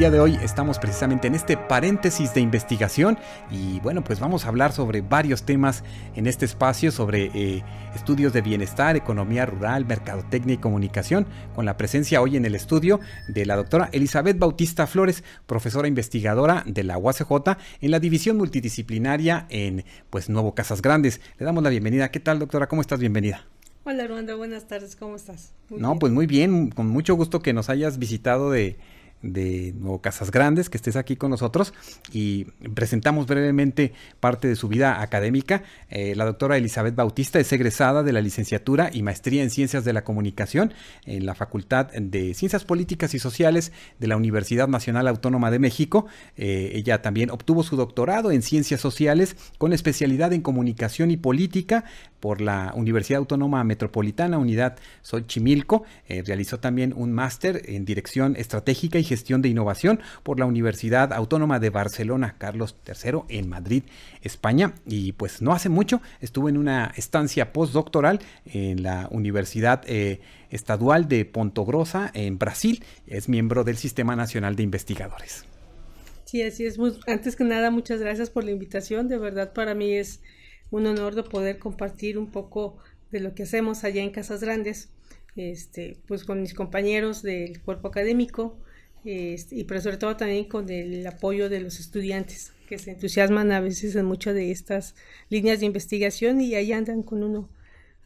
Día 0.00 0.10
de 0.10 0.18
hoy 0.18 0.38
estamos 0.40 0.78
precisamente 0.78 1.26
en 1.26 1.34
este 1.34 1.58
paréntesis 1.58 2.32
de 2.32 2.40
investigación 2.40 3.18
y 3.50 3.80
bueno, 3.80 4.02
pues 4.02 4.18
vamos 4.18 4.46
a 4.46 4.48
hablar 4.48 4.72
sobre 4.72 5.02
varios 5.02 5.42
temas 5.42 5.84
en 6.16 6.26
este 6.26 6.46
espacio, 6.46 6.90
sobre 6.90 7.26
eh, 7.34 7.62
estudios 7.94 8.32
de 8.32 8.40
bienestar, 8.40 8.96
economía 8.96 9.44
rural, 9.44 9.84
mercadotecnia 9.84 10.54
y 10.54 10.56
comunicación, 10.56 11.26
con 11.54 11.66
la 11.66 11.76
presencia 11.76 12.22
hoy 12.22 12.38
en 12.38 12.46
el 12.46 12.54
estudio 12.54 12.98
de 13.28 13.44
la 13.44 13.56
doctora 13.56 13.90
Elizabeth 13.92 14.38
Bautista 14.38 14.86
Flores, 14.86 15.22
profesora 15.44 15.86
investigadora 15.86 16.62
de 16.64 16.82
la 16.82 16.96
UACJ 16.96 17.58
en 17.82 17.90
la 17.90 18.00
división 18.00 18.38
multidisciplinaria 18.38 19.44
en 19.50 19.84
pues 20.08 20.30
Nuevo 20.30 20.54
Casas 20.54 20.80
Grandes. 20.80 21.20
Le 21.38 21.44
damos 21.44 21.62
la 21.62 21.68
bienvenida. 21.68 22.10
¿Qué 22.10 22.20
tal, 22.20 22.38
doctora? 22.38 22.68
¿Cómo 22.68 22.80
estás? 22.80 23.00
Bienvenida. 23.00 23.44
Hola, 23.84 24.04
Armando. 24.04 24.38
Buenas 24.38 24.66
tardes. 24.66 24.96
¿Cómo 24.96 25.16
estás? 25.16 25.52
no, 25.68 25.98
pues 25.98 26.10
muy 26.10 26.26
bien. 26.26 26.70
Con 26.70 26.86
mucho 26.88 27.16
gusto 27.16 27.40
que 27.40 27.52
nos 27.52 27.68
hayas 27.68 27.98
visitado 27.98 28.50
de 28.50 28.78
de 29.22 29.74
Nuevo 29.78 30.00
Casas 30.00 30.30
Grandes, 30.30 30.70
que 30.70 30.76
estés 30.76 30.96
aquí 30.96 31.16
con 31.16 31.30
nosotros 31.30 31.74
y 32.12 32.44
presentamos 32.74 33.26
brevemente 33.26 33.92
parte 34.18 34.48
de 34.48 34.56
su 34.56 34.68
vida 34.68 35.02
académica. 35.02 35.62
Eh, 35.88 36.14
la 36.16 36.24
doctora 36.24 36.56
Elizabeth 36.56 36.94
Bautista 36.94 37.38
es 37.38 37.52
egresada 37.52 38.02
de 38.02 38.12
la 38.12 38.20
licenciatura 38.20 38.90
y 38.92 39.02
maestría 39.02 39.42
en 39.42 39.50
Ciencias 39.50 39.84
de 39.84 39.92
la 39.92 40.04
Comunicación 40.04 40.72
en 41.06 41.26
la 41.26 41.34
Facultad 41.34 41.86
de 41.92 42.34
Ciencias 42.34 42.64
Políticas 42.64 43.14
y 43.14 43.18
Sociales 43.18 43.72
de 43.98 44.06
la 44.06 44.16
Universidad 44.16 44.68
Nacional 44.68 45.08
Autónoma 45.08 45.50
de 45.50 45.58
México. 45.58 46.06
Eh, 46.36 46.72
ella 46.74 47.02
también 47.02 47.30
obtuvo 47.30 47.62
su 47.62 47.76
doctorado 47.76 48.30
en 48.30 48.42
Ciencias 48.42 48.80
Sociales 48.80 49.36
con 49.58 49.72
especialidad 49.72 50.32
en 50.32 50.42
Comunicación 50.42 51.10
y 51.10 51.16
Política 51.16 51.84
por 52.20 52.40
la 52.40 52.72
Universidad 52.76 53.18
Autónoma 53.18 53.64
Metropolitana, 53.64 54.38
Unidad 54.38 54.76
Xochimilco. 55.02 55.84
Eh, 56.08 56.22
realizó 56.24 56.60
también 56.60 56.92
un 56.94 57.12
máster 57.12 57.62
en 57.64 57.84
Dirección 57.84 58.36
Estratégica 58.36 58.98
y 58.98 59.04
Gestión 59.04 59.42
de 59.42 59.48
Innovación 59.48 60.00
por 60.22 60.38
la 60.38 60.46
Universidad 60.46 61.12
Autónoma 61.12 61.58
de 61.58 61.70
Barcelona, 61.70 62.36
Carlos 62.38 62.76
III, 62.86 63.20
en 63.28 63.48
Madrid, 63.48 63.82
España. 64.22 64.74
Y 64.86 65.12
pues 65.12 65.42
no 65.42 65.52
hace 65.52 65.68
mucho 65.68 66.00
estuvo 66.20 66.48
en 66.48 66.56
una 66.56 66.92
estancia 66.96 67.52
postdoctoral 67.52 68.20
en 68.44 68.82
la 68.82 69.08
Universidad 69.10 69.82
eh, 69.86 70.20
Estadual 70.50 71.08
de 71.08 71.24
Ponto 71.24 71.64
Grossa, 71.64 72.10
en 72.12 72.38
Brasil. 72.38 72.84
Es 73.06 73.28
miembro 73.28 73.64
del 73.64 73.76
Sistema 73.76 74.16
Nacional 74.16 74.56
de 74.56 74.62
Investigadores. 74.64 75.44
Sí, 76.24 76.42
así 76.42 76.64
es. 76.64 76.78
Antes 77.06 77.34
que 77.34 77.44
nada, 77.44 77.70
muchas 77.70 78.00
gracias 78.00 78.30
por 78.30 78.44
la 78.44 78.52
invitación. 78.52 79.08
De 79.08 79.18
verdad, 79.18 79.52
para 79.52 79.74
mí 79.74 79.92
es 79.94 80.20
un 80.70 80.86
honor 80.86 81.14
de 81.14 81.22
poder 81.22 81.58
compartir 81.58 82.18
un 82.18 82.30
poco 82.30 82.76
de 83.10 83.20
lo 83.20 83.34
que 83.34 83.42
hacemos 83.42 83.84
allá 83.84 84.02
en 84.02 84.10
Casas 84.10 84.40
Grandes, 84.40 84.90
este, 85.36 85.96
pues 86.06 86.24
con 86.24 86.40
mis 86.40 86.54
compañeros 86.54 87.22
del 87.22 87.60
cuerpo 87.60 87.88
académico, 87.88 88.56
este, 89.04 89.56
y 89.56 89.64
pero 89.64 89.80
sobre 89.80 89.96
todo 89.96 90.16
también 90.16 90.44
con 90.44 90.68
el 90.70 91.06
apoyo 91.06 91.48
de 91.48 91.60
los 91.60 91.80
estudiantes 91.80 92.52
que 92.68 92.78
se 92.78 92.92
entusiasman 92.92 93.50
a 93.50 93.60
veces 93.60 93.96
en 93.96 94.04
muchas 94.04 94.34
de 94.34 94.50
estas 94.50 94.94
líneas 95.28 95.60
de 95.60 95.66
investigación 95.66 96.40
y 96.40 96.54
ahí 96.54 96.72
andan 96.72 97.02
con 97.02 97.22
uno 97.22 97.48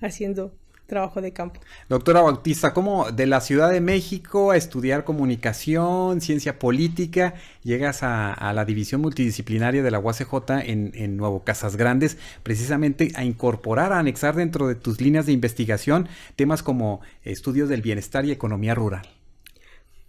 haciendo 0.00 0.56
trabajo 0.86 1.20
de 1.20 1.32
campo. 1.32 1.60
Doctora 1.88 2.20
Bautista, 2.20 2.74
¿cómo 2.74 3.10
de 3.10 3.26
la 3.26 3.40
Ciudad 3.40 3.70
de 3.70 3.80
México 3.80 4.50
a 4.50 4.56
estudiar 4.56 5.04
comunicación, 5.04 6.20
ciencia 6.20 6.58
política, 6.58 7.34
llegas 7.62 8.02
a, 8.02 8.52
la 8.54 8.64
división 8.64 9.00
multidisciplinaria 9.00 9.82
de 9.82 9.90
la 9.90 9.98
UACJ 9.98 10.34
en, 10.64 10.92
en, 10.94 11.16
Nuevo 11.16 11.44
Casas 11.44 11.76
Grandes, 11.76 12.18
precisamente 12.42 13.10
a 13.14 13.24
incorporar, 13.24 13.92
a 13.92 13.98
anexar 13.98 14.36
dentro 14.36 14.68
de 14.68 14.74
tus 14.74 15.00
líneas 15.00 15.26
de 15.26 15.32
investigación 15.32 16.08
temas 16.36 16.62
como 16.62 17.00
estudios 17.22 17.68
del 17.68 17.82
bienestar 17.82 18.24
y 18.24 18.30
economía 18.30 18.74
rural? 18.74 19.08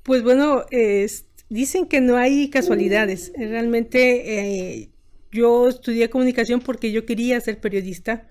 Pues 0.04 0.22
bueno, 0.22 0.66
dicen 1.50 1.88
que 1.88 2.02
no 2.02 2.18
hay 2.18 2.50
casualidades. 2.50 3.32
Realmente 3.36 4.82
eh, 4.82 4.90
yo 5.32 5.68
estudié 5.68 6.10
comunicación 6.10 6.62
porque 6.62 6.92
yo 6.92 7.06
quería 7.06 7.40
ser 7.42 7.60
periodista. 7.60 8.28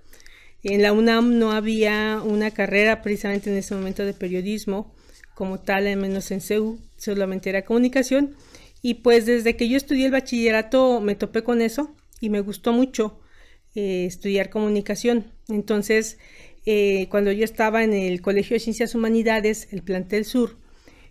En 0.65 0.81
la 0.81 0.95
UNAM 0.95 1.39
no 1.39 1.53
había 1.53 2.23
una 2.25 2.51
carrera 2.51 3.03
precisamente 3.03 3.51
en 3.51 3.59
ese 3.59 3.75
momento 3.75 4.05
de 4.05 4.15
periodismo 4.15 4.95
como 5.35 5.61
tal, 5.61 5.87
al 5.87 5.99
menos 5.99 6.31
en 6.31 6.41
CEU, 6.41 6.79
solamente 6.97 7.51
era 7.51 7.67
comunicación. 7.67 8.35
Y 8.81 8.95
pues 8.95 9.27
desde 9.27 9.57
que 9.57 9.69
yo 9.69 9.77
estudié 9.77 10.07
el 10.07 10.13
bachillerato 10.13 11.01
me 11.01 11.17
topé 11.17 11.45
con 11.45 11.61
eso 11.61 11.95
y 12.19 12.31
me 12.31 12.41
gustó 12.41 12.73
mucho 12.73 13.21
eh, 13.75 14.07
estudiar 14.07 14.49
comunicación. 14.49 15.33
Entonces, 15.49 16.19
eh, 16.65 17.09
cuando 17.11 17.31
yo 17.31 17.45
estaba 17.45 17.85
en 17.85 17.93
el 17.93 18.23
Colegio 18.23 18.55
de 18.55 18.61
Ciencias 18.61 18.95
Humanidades, 18.95 19.69
el 19.71 19.83
plantel 19.83 20.25
sur, 20.25 20.57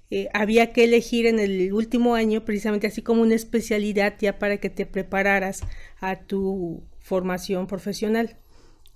eh, 0.10 0.30
había 0.34 0.74
que 0.74 0.84
elegir 0.86 1.28
en 1.28 1.40
el 1.40 1.74
último 1.74 2.16
año 2.16 2.44
precisamente 2.44 2.88
así 2.88 3.04
como 3.04 3.22
una 3.22 3.36
especialidad 3.36 4.16
ya 4.20 4.40
para 4.40 4.58
que 4.58 4.70
te 4.72 4.88
prepararas 4.88 5.62
a 6.00 6.22
tu 6.22 6.84
formación 7.00 7.68
profesional. 7.68 8.38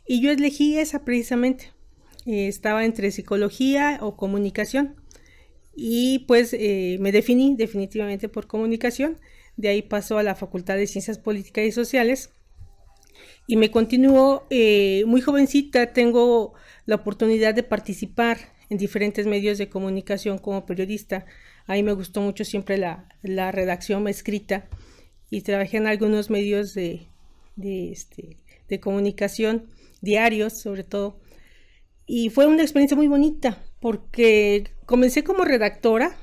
Y 0.07 0.21
yo 0.21 0.31
elegí 0.31 0.77
esa 0.77 1.03
precisamente. 1.03 1.71
Eh, 2.25 2.47
estaba 2.47 2.85
entre 2.85 3.11
psicología 3.11 3.99
o 4.01 4.15
comunicación. 4.15 4.95
Y 5.75 6.19
pues 6.27 6.53
eh, 6.53 6.97
me 6.99 7.11
definí 7.11 7.55
definitivamente 7.55 8.29
por 8.29 8.47
comunicación. 8.47 9.19
De 9.57 9.69
ahí 9.69 9.81
pasó 9.81 10.17
a 10.17 10.23
la 10.23 10.35
Facultad 10.35 10.75
de 10.75 10.87
Ciencias 10.87 11.19
Políticas 11.19 11.65
y 11.65 11.71
Sociales. 11.71 12.31
Y 13.47 13.57
me 13.57 13.71
continuó 13.71 14.47
muy 15.05 15.21
jovencita. 15.21 15.93
Tengo 15.93 16.53
la 16.85 16.95
oportunidad 16.95 17.53
de 17.53 17.63
participar 17.63 18.37
en 18.69 18.77
diferentes 18.77 19.25
medios 19.25 19.57
de 19.57 19.69
comunicación 19.69 20.37
como 20.37 20.65
periodista. 20.65 21.25
A 21.65 21.73
mí 21.73 21.83
me 21.83 21.93
gustó 21.93 22.21
mucho 22.21 22.43
siempre 22.43 22.77
la, 22.77 23.07
la 23.21 23.51
redacción 23.51 24.07
escrita 24.07 24.67
y 25.29 25.41
trabajé 25.41 25.77
en 25.77 25.87
algunos 25.87 26.29
medios 26.29 26.73
de, 26.73 27.07
de, 27.55 27.91
este, 27.91 28.37
de 28.69 28.79
comunicación, 28.79 29.69
diarios 30.01 30.59
sobre 30.59 30.83
todo. 30.83 31.19
Y 32.05 32.29
fue 32.29 32.45
una 32.47 32.61
experiencia 32.61 32.95
muy 32.95 33.07
bonita 33.07 33.63
porque 33.79 34.71
comencé 34.85 35.23
como 35.23 35.43
redactora 35.43 36.15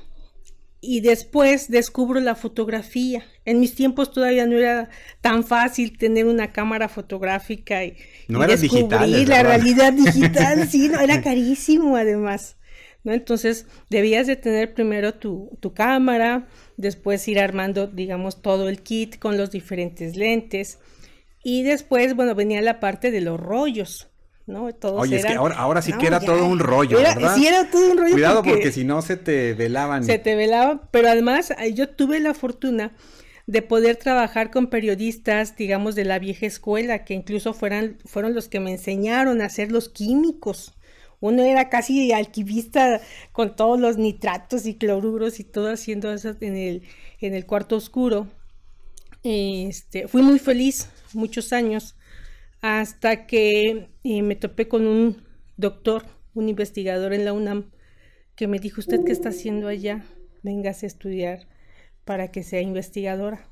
y 0.81 1.01
después 1.01 1.69
descubro 1.69 2.19
la 2.19 2.35
fotografía. 2.35 3.23
En 3.43 3.59
mis 3.59 3.75
tiempos 3.75 4.11
todavía 4.11 4.45
no 4.45 4.57
era 4.57 4.89
tan 5.21 5.43
fácil 5.43 5.97
tener 5.97 6.25
una 6.25 6.51
cámara 6.51 6.89
fotográfica 6.89 7.83
y, 7.83 7.97
no 8.27 8.43
era 8.43 8.55
digital, 8.55 9.27
la 9.27 9.43
realidad 9.43 9.93
digital, 9.93 10.67
sí, 10.69 10.89
no, 10.89 10.99
era 10.99 11.21
carísimo 11.23 11.95
además. 11.95 12.57
¿no? 13.03 13.13
Entonces 13.13 13.67
debías 13.89 14.27
de 14.27 14.35
tener 14.35 14.73
primero 14.73 15.13
tu, 15.13 15.57
tu 15.59 15.73
cámara, 15.73 16.47
después 16.77 17.27
ir 17.27 17.39
armando, 17.39 17.87
digamos, 17.87 18.41
todo 18.41 18.69
el 18.69 18.81
kit 18.81 19.17
con 19.17 19.37
los 19.37 19.51
diferentes 19.51 20.15
lentes. 20.15 20.79
Y 21.47 21.61
después, 21.61 22.15
bueno, 22.15 22.33
venía 22.33 22.59
la 22.63 22.79
parte 22.79 23.11
de 23.11 23.21
los 23.21 23.39
rollos. 23.39 24.07
¿no? 24.47 24.67
Oye, 24.81 25.17
es 25.17 25.25
que 25.27 25.33
ahora, 25.33 25.55
ahora 25.57 25.83
sí 25.83 25.93
que 25.93 26.07
era 26.07 26.19
todo 26.19 26.43
un 26.43 26.57
rollo, 26.57 26.97
¿verdad? 26.97 27.35
Sí, 27.35 27.45
era 27.45 27.69
todo 27.69 27.91
un 27.91 27.99
rollo. 27.99 28.13
Cuidado 28.13 28.41
porque, 28.41 28.71
si 28.71 28.83
no 28.83 29.03
se 29.03 29.15
te 29.15 29.53
velaban. 29.53 30.03
Se 30.03 30.17
te 30.17 30.33
velaban, 30.33 30.81
pero 30.89 31.07
además 31.07 31.53
yo 31.75 31.87
tuve 31.87 32.19
la 32.19 32.33
fortuna 32.33 32.93
de 33.45 33.61
poder 33.61 33.97
trabajar 33.97 34.49
con 34.49 34.71
periodistas, 34.71 35.55
digamos, 35.55 35.93
de 35.93 36.05
la 36.05 36.17
vieja 36.17 36.47
escuela, 36.47 37.05
que 37.05 37.13
incluso 37.13 37.53
fueran, 37.53 37.99
fueron 38.05 38.33
los 38.33 38.47
que 38.47 38.59
me 38.59 38.71
enseñaron 38.71 39.39
a 39.39 39.45
hacer 39.45 39.71
los 39.71 39.87
químicos. 39.87 40.73
Uno 41.19 41.43
era 41.43 41.69
casi 41.69 42.11
alquimista 42.11 43.01
con 43.33 43.55
todos 43.55 43.79
los 43.79 43.97
nitratos 43.97 44.65
y 44.65 44.73
cloruros 44.79 45.39
y 45.39 45.43
todo 45.43 45.71
haciendo 45.71 46.11
eso 46.11 46.35
en 46.41 46.57
el, 46.57 46.81
en 47.21 47.35
el 47.35 47.45
cuarto 47.45 47.75
oscuro. 47.75 48.25
Este, 49.27 50.07
fui 50.07 50.21
muy 50.21 50.37
feliz 50.37 50.87
muchos 51.13 51.51
años 51.51 51.95
hasta 52.61 53.25
que 53.25 53.89
eh, 54.03 54.21
me 54.21 54.35
topé 54.35 54.67
con 54.67 54.85
un 54.85 55.23
doctor, 55.57 56.05
un 56.35 56.47
investigador 56.47 57.11
en 57.11 57.25
la 57.25 57.33
UNAM, 57.33 57.71
que 58.35 58.47
me 58.47 58.59
dijo, 58.59 58.81
¿usted 58.81 59.03
qué 59.03 59.11
está 59.11 59.29
haciendo 59.29 59.67
allá? 59.67 60.05
Véngase 60.43 60.85
a 60.85 60.87
estudiar 60.87 61.47
para 62.03 62.31
que 62.31 62.43
sea 62.43 62.61
investigadora. 62.61 63.49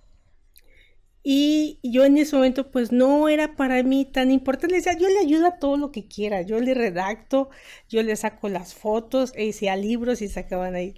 Y 1.23 1.79
yo 1.81 2.05
en 2.05 2.17
ese 2.17 2.35
momento 2.35 2.69
pues 2.69 2.91
no 2.91 3.27
era 3.27 3.55
para 3.55 3.81
mí 3.81 4.05
tan 4.05 4.29
importante. 4.29 4.67
Le 4.67 4.77
decía, 4.77 4.93
yo 4.93 5.07
le 5.07 5.19
ayudo 5.19 5.47
a 5.47 5.57
todo 5.57 5.77
lo 5.77 5.91
que 5.91 6.07
quiera. 6.07 6.43
Yo 6.43 6.59
le 6.59 6.75
redacto, 6.75 7.49
yo 7.89 8.03
le 8.03 8.15
saco 8.15 8.47
las 8.47 8.75
fotos, 8.75 9.33
e 9.35 9.45
hice 9.45 9.75
libros 9.77 10.21
y 10.21 10.27
sacaban 10.27 10.75
ahí. 10.75 10.93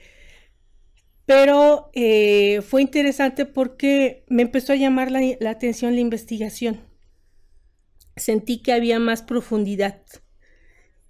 Pero 1.25 1.89
eh, 1.93 2.61
fue 2.61 2.81
interesante 2.81 3.45
porque 3.45 4.23
me 4.27 4.43
empezó 4.43 4.73
a 4.73 4.77
llamar 4.77 5.11
la, 5.11 5.49
atención 5.49 5.95
la 5.95 6.01
investigación. 6.01 6.81
Sentí 8.15 8.61
que 8.61 8.73
había 8.73 8.99
más 8.99 9.23
profundidad. 9.23 10.01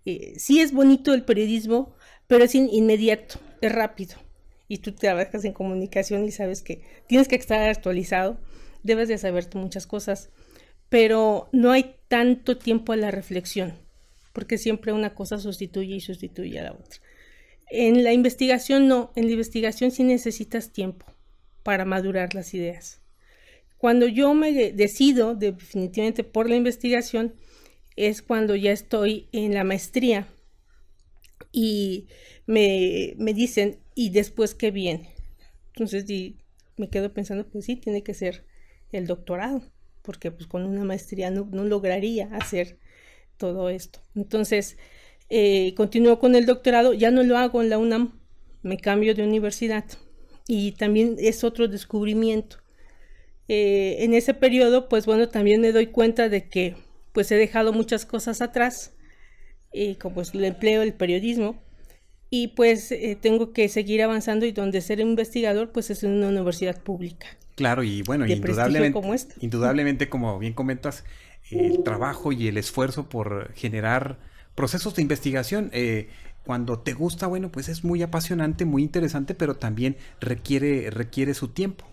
Eh, 0.06 0.34
sí 0.38 0.62
es 0.62 0.72
bonito 0.72 1.14
el 1.14 1.24
periodismo, 1.24 1.96
pero 2.28 2.46
es 2.46 2.56
inmediato, 2.56 3.40
es 3.62 3.72
rápido. 3.72 4.16
Y 4.68 4.78
tú 4.78 4.94
trabajas 4.94 5.46
en 5.46 5.54
comunicación 5.54 6.26
y 6.26 6.32
sabes 6.32 6.62
que 6.62 6.84
tienes 7.08 7.28
que 7.28 7.36
estar 7.36 7.70
actualizado 7.70 8.40
debes 8.86 9.08
de 9.08 9.18
saber 9.18 9.50
muchas 9.56 9.88
cosas, 9.88 10.30
pero 10.90 11.50
no 11.52 11.72
hay 11.72 11.96
tanto 12.08 12.58
tiempo 12.58 12.94
a 12.94 12.98
la 12.98 13.12
reflexión, 13.12 13.74
porque 14.32 14.58
siempre 14.58 14.94
una 14.94 15.16
cosa 15.16 15.40
sustituye 15.40 15.96
y 15.96 16.02
sustituye 16.02 16.60
a 16.60 16.64
la 16.64 16.74
otra. 16.74 17.02
En 17.70 18.04
la 18.04 18.14
investigación 18.14 18.88
no, 18.88 19.12
en 19.16 19.26
la 19.26 19.32
investigación 19.32 19.92
sí 19.92 20.04
necesitas 20.04 20.72
tiempo 20.72 21.06
para 21.64 21.86
madurar 21.86 22.36
las 22.36 22.54
ideas. 22.54 23.02
Cuando 23.78 24.08
yo 24.08 24.34
me 24.34 24.72
decido 24.72 25.36
definitivamente 25.36 26.24
por 26.24 26.50
la 26.50 26.56
investigación 26.56 27.36
es 27.96 28.22
cuando 28.22 28.56
ya 28.56 28.72
estoy 28.72 29.28
en 29.32 29.54
la 29.54 29.64
maestría 29.64 30.28
y 31.52 32.08
me, 32.46 33.14
me 33.18 33.34
dicen, 33.34 33.80
¿y 33.96 34.10
después 34.10 34.56
qué 34.56 34.72
viene? 34.72 35.16
Entonces 35.68 36.06
me 36.78 36.90
quedo 36.90 37.14
pensando, 37.14 37.48
pues 37.48 37.66
sí, 37.66 37.76
tiene 37.76 38.04
que 38.04 38.14
ser 38.14 38.46
el 38.92 39.08
doctorado, 39.08 39.64
porque 40.02 40.32
pues 40.32 40.48
con 40.48 40.66
una 40.66 40.84
maestría 40.84 41.32
no, 41.32 41.46
lograría 41.66 42.30
hacer 42.36 42.80
todo 43.38 43.70
esto. 43.70 44.00
Entonces, 44.16 44.78
eh, 45.30 45.74
continúo 45.75 46.19
con 46.19 46.36
el 46.36 46.45
doctorado, 46.45 46.94
ya 46.94 47.12
no 47.12 47.24
lo 47.24 47.38
hago 47.38 47.62
en 47.62 47.69
la 47.69 47.77
UNAM, 47.77 48.19
me 48.62 48.77
cambio 48.77 49.16
de 49.16 49.24
universidad 49.24 49.86
y 50.48 50.74
también 50.74 51.16
es 51.19 51.44
otro 51.44 51.68
descubrimiento. 51.68 52.57
Eh, 53.48 53.98
en 54.00 54.13
ese 54.13 54.33
periodo, 54.33 54.89
pues 54.89 55.06
bueno, 55.06 55.30
también 55.30 55.62
me 55.62 55.72
doy 55.72 55.88
cuenta 55.88 56.30
de 56.30 56.48
que 56.50 56.75
pues 57.12 57.31
he 57.31 57.36
dejado 57.36 57.74
muchas 57.74 58.06
cosas 58.06 58.42
atrás, 58.42 58.94
eh, 59.72 59.98
como 59.98 60.22
es 60.22 60.33
el 60.33 60.45
empleo, 60.45 60.81
el 60.81 60.94
periodismo, 60.94 61.63
y 62.30 62.50
pues 62.50 62.94
tengo 63.22 63.54
que 63.54 63.69
seguir 63.69 64.01
avanzando 64.01 64.45
y 64.45 64.51
donde 64.51 64.81
ser 64.81 65.00
investigador 65.00 65.72
pues 65.72 65.89
es 65.89 66.04
en 66.04 66.12
una 66.12 66.27
universidad 66.27 66.81
pública. 66.81 67.27
Claro, 67.56 67.83
y 67.83 68.01
bueno, 68.01 68.27
indudablemente, 68.27 68.92
como 68.94 69.16
indudablemente, 69.39 70.10
como 70.10 70.38
bien 70.39 70.54
comentas, 70.54 71.06
el 71.50 71.83
trabajo 71.83 72.31
y 72.31 72.48
el 72.48 72.57
esfuerzo 72.57 73.07
por 73.07 73.54
generar 73.54 74.18
procesos 74.56 74.96
de 74.96 75.02
investigación, 75.02 75.69
eh, 75.74 76.10
cuando 76.46 76.80
te 76.80 76.94
gusta, 76.94 77.28
bueno, 77.28 77.52
pues 77.52 77.69
es 77.69 77.84
muy 77.84 78.02
apasionante, 78.02 78.66
muy 78.66 78.84
interesante, 78.84 79.36
pero 79.36 79.56
también 79.56 79.98
requiere, 80.19 80.90
requiere 80.92 81.34
su 81.34 81.50
tiempo. 81.50 81.86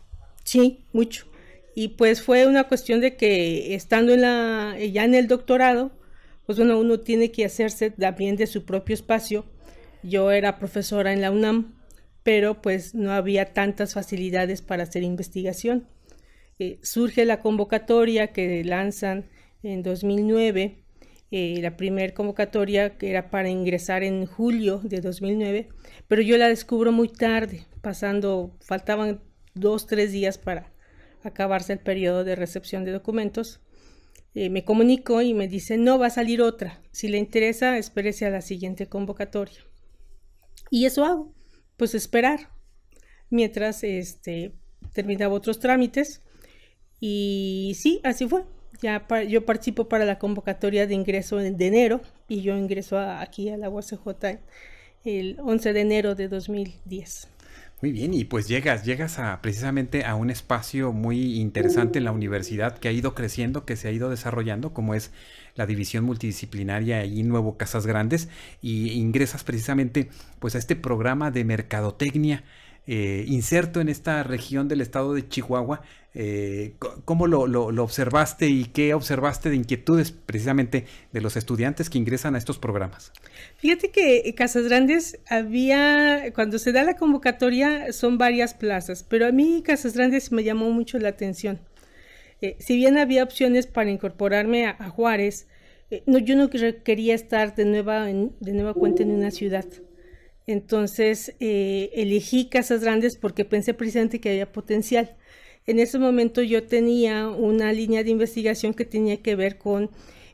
Sí, 0.44 0.84
mucho. 0.92 1.26
Y 1.74 1.88
pues 1.88 2.22
fue 2.22 2.46
una 2.46 2.68
cuestión 2.68 3.00
de 3.00 3.16
que 3.16 3.74
estando 3.74 4.12
en 4.12 4.20
la, 4.20 4.76
ya 4.78 5.04
en 5.04 5.14
el 5.14 5.26
doctorado, 5.26 5.90
pues 6.44 6.58
bueno, 6.58 6.78
uno 6.78 7.00
tiene 7.00 7.30
que 7.30 7.44
hacerse 7.44 7.90
también 7.90 8.36
de 8.36 8.46
su 8.46 8.64
propio 8.64 8.94
espacio. 8.94 9.46
Yo 10.02 10.30
era 10.30 10.58
profesora 10.58 11.12
en 11.12 11.22
la 11.22 11.30
UNAM, 11.30 11.74
pero 12.22 12.60
pues 12.60 12.94
no 12.94 13.12
había 13.12 13.52
tantas 13.54 13.94
facilidades 13.94 14.60
para 14.60 14.82
hacer 14.82 15.02
investigación. 15.02 15.88
Eh, 16.58 16.78
surge 16.82 17.24
la 17.24 17.40
convocatoria 17.40 18.32
que 18.32 18.62
lanzan 18.64 19.30
en 19.62 19.82
2009, 19.82 20.81
eh, 21.34 21.58
la 21.62 21.78
primera 21.78 22.12
convocatoria 22.12 22.98
que 22.98 23.08
era 23.08 23.30
para 23.30 23.48
ingresar 23.48 24.02
en 24.02 24.26
julio 24.26 24.80
de 24.84 25.00
2009, 25.00 25.70
pero 26.06 26.20
yo 26.20 26.36
la 26.36 26.46
descubro 26.46 26.92
muy 26.92 27.08
tarde, 27.08 27.66
pasando, 27.80 28.54
faltaban 28.60 29.22
dos, 29.54 29.86
tres 29.86 30.12
días 30.12 30.36
para 30.36 30.72
acabarse 31.22 31.72
el 31.72 31.78
periodo 31.78 32.22
de 32.22 32.36
recepción 32.36 32.84
de 32.84 32.92
documentos. 32.92 33.60
Eh, 34.34 34.50
me 34.50 34.64
comunicó 34.64 35.22
y 35.22 35.32
me 35.32 35.48
dice, 35.48 35.78
no, 35.78 35.98
va 35.98 36.08
a 36.08 36.10
salir 36.10 36.42
otra. 36.42 36.82
Si 36.90 37.08
le 37.08 37.16
interesa, 37.16 37.78
espérese 37.78 38.26
a 38.26 38.30
la 38.30 38.42
siguiente 38.42 38.86
convocatoria. 38.86 39.64
Y 40.70 40.84
eso 40.84 41.02
hago 41.04 41.34
pues 41.78 41.94
esperar 41.94 42.50
mientras 43.30 43.84
este, 43.84 44.54
terminaba 44.92 45.34
otros 45.34 45.60
trámites. 45.60 46.20
Y 47.00 47.72
sí, 47.74 48.02
así 48.04 48.28
fue. 48.28 48.44
Ya 48.82 49.06
yo 49.28 49.46
participo 49.46 49.88
para 49.88 50.04
la 50.04 50.18
convocatoria 50.18 50.88
de 50.88 50.94
ingreso 50.94 51.36
de 51.36 51.66
enero 51.66 52.00
y 52.28 52.42
yo 52.42 52.56
ingreso 52.56 52.98
aquí 52.98 53.48
a 53.48 53.56
la 53.56 53.70
UACJ 53.70 54.40
el 55.04 55.38
11 55.40 55.72
de 55.72 55.80
enero 55.80 56.14
de 56.16 56.26
2010. 56.26 57.28
Muy 57.80 57.90
bien, 57.90 58.14
y 58.14 58.24
pues 58.24 58.46
llegas, 58.46 58.84
llegas 58.84 59.18
a 59.18 59.40
precisamente 59.42 60.04
a 60.04 60.14
un 60.14 60.30
espacio 60.30 60.92
muy 60.92 61.40
interesante 61.40 61.98
en 61.98 62.04
la 62.04 62.12
universidad 62.12 62.78
que 62.78 62.88
ha 62.88 62.92
ido 62.92 63.14
creciendo, 63.14 63.64
que 63.64 63.74
se 63.74 63.88
ha 63.88 63.90
ido 63.90 64.08
desarrollando, 64.08 64.72
como 64.72 64.94
es 64.94 65.10
la 65.56 65.66
división 65.66 66.04
multidisciplinaria 66.04 67.04
y 67.04 67.24
Nuevo 67.24 67.56
Casas 67.56 67.84
Grandes, 67.84 68.28
y 68.60 68.92
ingresas 68.92 69.42
precisamente 69.42 70.10
pues 70.38 70.54
a 70.54 70.58
este 70.58 70.76
programa 70.76 71.32
de 71.32 71.44
mercadotecnia 71.44 72.44
eh, 72.84 73.24
inserto 73.28 73.80
en 73.80 73.88
esta 73.88 74.24
región 74.24 74.66
del 74.66 74.80
estado 74.80 75.14
de 75.14 75.28
Chihuahua. 75.28 75.82
Eh, 76.14 76.74
¿Cómo 77.04 77.28
lo, 77.28 77.44
observaste 77.84 78.48
y 78.48 78.64
qué 78.64 78.92
observaste 78.92 79.50
de 79.50 79.56
inquietudes 79.56 80.10
precisamente 80.10 80.86
de 81.12 81.20
los 81.20 81.36
estudiantes 81.36 81.88
que 81.88 81.98
ingresan 81.98 82.34
a 82.34 82.38
estos 82.38 82.58
programas? 82.58 83.12
Fíjate 83.58 83.92
que 83.92 84.34
Casas 84.36 84.64
Grandes 84.64 85.20
había, 85.28 86.32
cuando 86.34 86.58
se 86.58 86.72
da 86.72 86.82
la 86.82 86.96
convocatoria, 86.96 87.92
son 87.92 88.18
varias 88.18 88.52
plazas, 88.52 89.04
pero 89.08 89.26
a 89.26 89.32
mí 89.32 89.62
Casas 89.64 89.94
Grandes 89.94 90.32
me 90.32 90.42
llamó 90.42 90.70
mucho 90.72 90.98
la 90.98 91.10
atención. 91.10 91.60
Eh, 92.40 92.56
si 92.58 92.74
bien 92.74 92.98
había 92.98 93.22
opciones 93.22 93.68
para 93.68 93.90
incorporarme 93.90 94.66
a, 94.66 94.90
Juárez, 94.90 95.46
no, 96.06 96.18
yo 96.18 96.34
no 96.34 96.50
quería 96.50 97.14
estar 97.14 97.54
de 97.54 97.64
nueva, 97.64 98.06
de 98.06 98.52
nueva 98.52 98.74
cuenta 98.74 99.04
en 99.04 99.12
una 99.12 99.30
ciudad. 99.30 99.66
Entonces 100.46 101.34
eh, 101.40 101.90
elegí 101.94 102.48
Casas 102.48 102.82
Grandes 102.82 103.16
porque 103.16 103.44
pensé 103.44 103.74
precisamente 103.74 104.20
que 104.20 104.30
había 104.30 104.50
potencial. 104.52 105.16
En 105.66 105.78
ese 105.78 105.98
momento 105.98 106.42
yo 106.42 106.64
tenía 106.64 107.28
una 107.28 107.72
línea 107.72 108.02
de 108.02 108.10
investigación 108.10 108.74
que 108.74 108.84
tenía 108.84 109.22
que 109.22 109.36
ver 109.36 109.58
con 109.58 109.90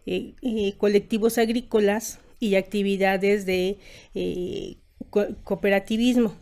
eh, 0.06 0.34
eh, 0.42 0.74
colectivos 0.78 1.36
agrícolas 1.36 2.20
y 2.40 2.54
actividades 2.54 3.44
de 3.44 3.78
cooperativismo. 5.10 6.34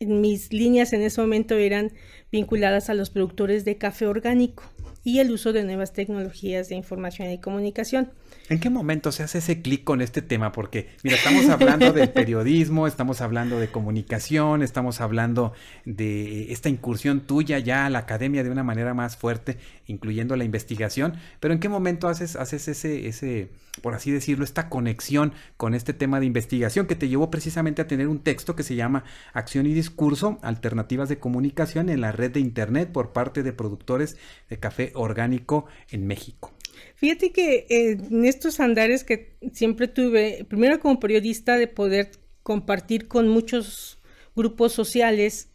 Mis 0.00 0.52
líneas 0.52 0.92
en 0.92 1.02
ese 1.02 1.20
momento 1.20 1.56
eran 1.56 1.92
vinculadas 2.32 2.88
a 2.88 2.94
los 2.94 3.10
productores 3.10 3.64
de 3.64 3.76
café 3.76 4.06
orgánico 4.06 4.64
y 5.04 5.18
el 5.18 5.30
uso 5.30 5.52
de 5.52 5.64
nuevas 5.64 5.92
tecnologías 5.92 6.68
de 6.68 6.76
información 6.76 7.30
y 7.30 7.38
comunicación. 7.38 8.10
¿En 8.50 8.60
qué 8.60 8.68
momento 8.68 9.10
se 9.10 9.22
hace 9.22 9.38
ese 9.38 9.62
clic 9.62 9.84
con 9.84 10.02
este 10.02 10.20
tema? 10.20 10.52
Porque, 10.52 10.90
mira, 11.02 11.16
estamos 11.16 11.48
hablando 11.48 11.94
del 11.94 12.10
periodismo, 12.12 12.86
estamos 12.86 13.22
hablando 13.22 13.58
de 13.58 13.68
comunicación, 13.68 14.62
estamos 14.62 15.00
hablando 15.00 15.54
de 15.86 16.52
esta 16.52 16.68
incursión 16.68 17.22
tuya 17.22 17.58
ya 17.58 17.86
a 17.86 17.90
la 17.90 18.00
academia 18.00 18.44
de 18.44 18.50
una 18.50 18.62
manera 18.62 18.92
más 18.92 19.16
fuerte, 19.16 19.56
incluyendo 19.86 20.36
la 20.36 20.44
investigación, 20.44 21.14
pero 21.40 21.54
¿en 21.54 21.60
qué 21.60 21.70
momento 21.70 22.06
haces, 22.06 22.36
haces 22.36 22.68
ese, 22.68 23.08
ese, 23.08 23.50
por 23.80 23.94
así 23.94 24.10
decirlo, 24.10 24.44
esta 24.44 24.68
conexión 24.68 25.32
con 25.56 25.72
este 25.74 25.94
tema 25.94 26.20
de 26.20 26.26
investigación 26.26 26.86
que 26.86 26.96
te 26.96 27.08
llevó 27.08 27.30
precisamente 27.30 27.80
a 27.80 27.86
tener 27.86 28.08
un 28.08 28.18
texto 28.18 28.54
que 28.54 28.62
se 28.62 28.74
llama 28.74 29.04
Acción 29.32 29.64
y 29.64 29.72
Discurso, 29.72 30.38
Alternativas 30.42 31.08
de 31.08 31.18
Comunicación 31.18 31.88
en 31.88 32.02
la 32.02 32.12
red 32.12 32.32
de 32.32 32.40
Internet 32.40 32.92
por 32.92 33.14
parte 33.14 33.42
de 33.42 33.54
productores 33.54 34.18
de 34.50 34.58
café 34.58 34.92
orgánico 34.94 35.64
en 35.90 36.06
México. 36.06 36.53
Fíjate 36.94 37.32
que 37.32 37.66
eh, 37.68 37.98
en 38.10 38.24
estos 38.24 38.60
andares 38.60 39.04
que 39.04 39.36
siempre 39.52 39.88
tuve, 39.88 40.44
primero 40.48 40.80
como 40.80 41.00
periodista, 41.00 41.56
de 41.56 41.66
poder 41.66 42.12
compartir 42.42 43.08
con 43.08 43.28
muchos 43.28 43.98
grupos 44.36 44.72
sociales, 44.72 45.52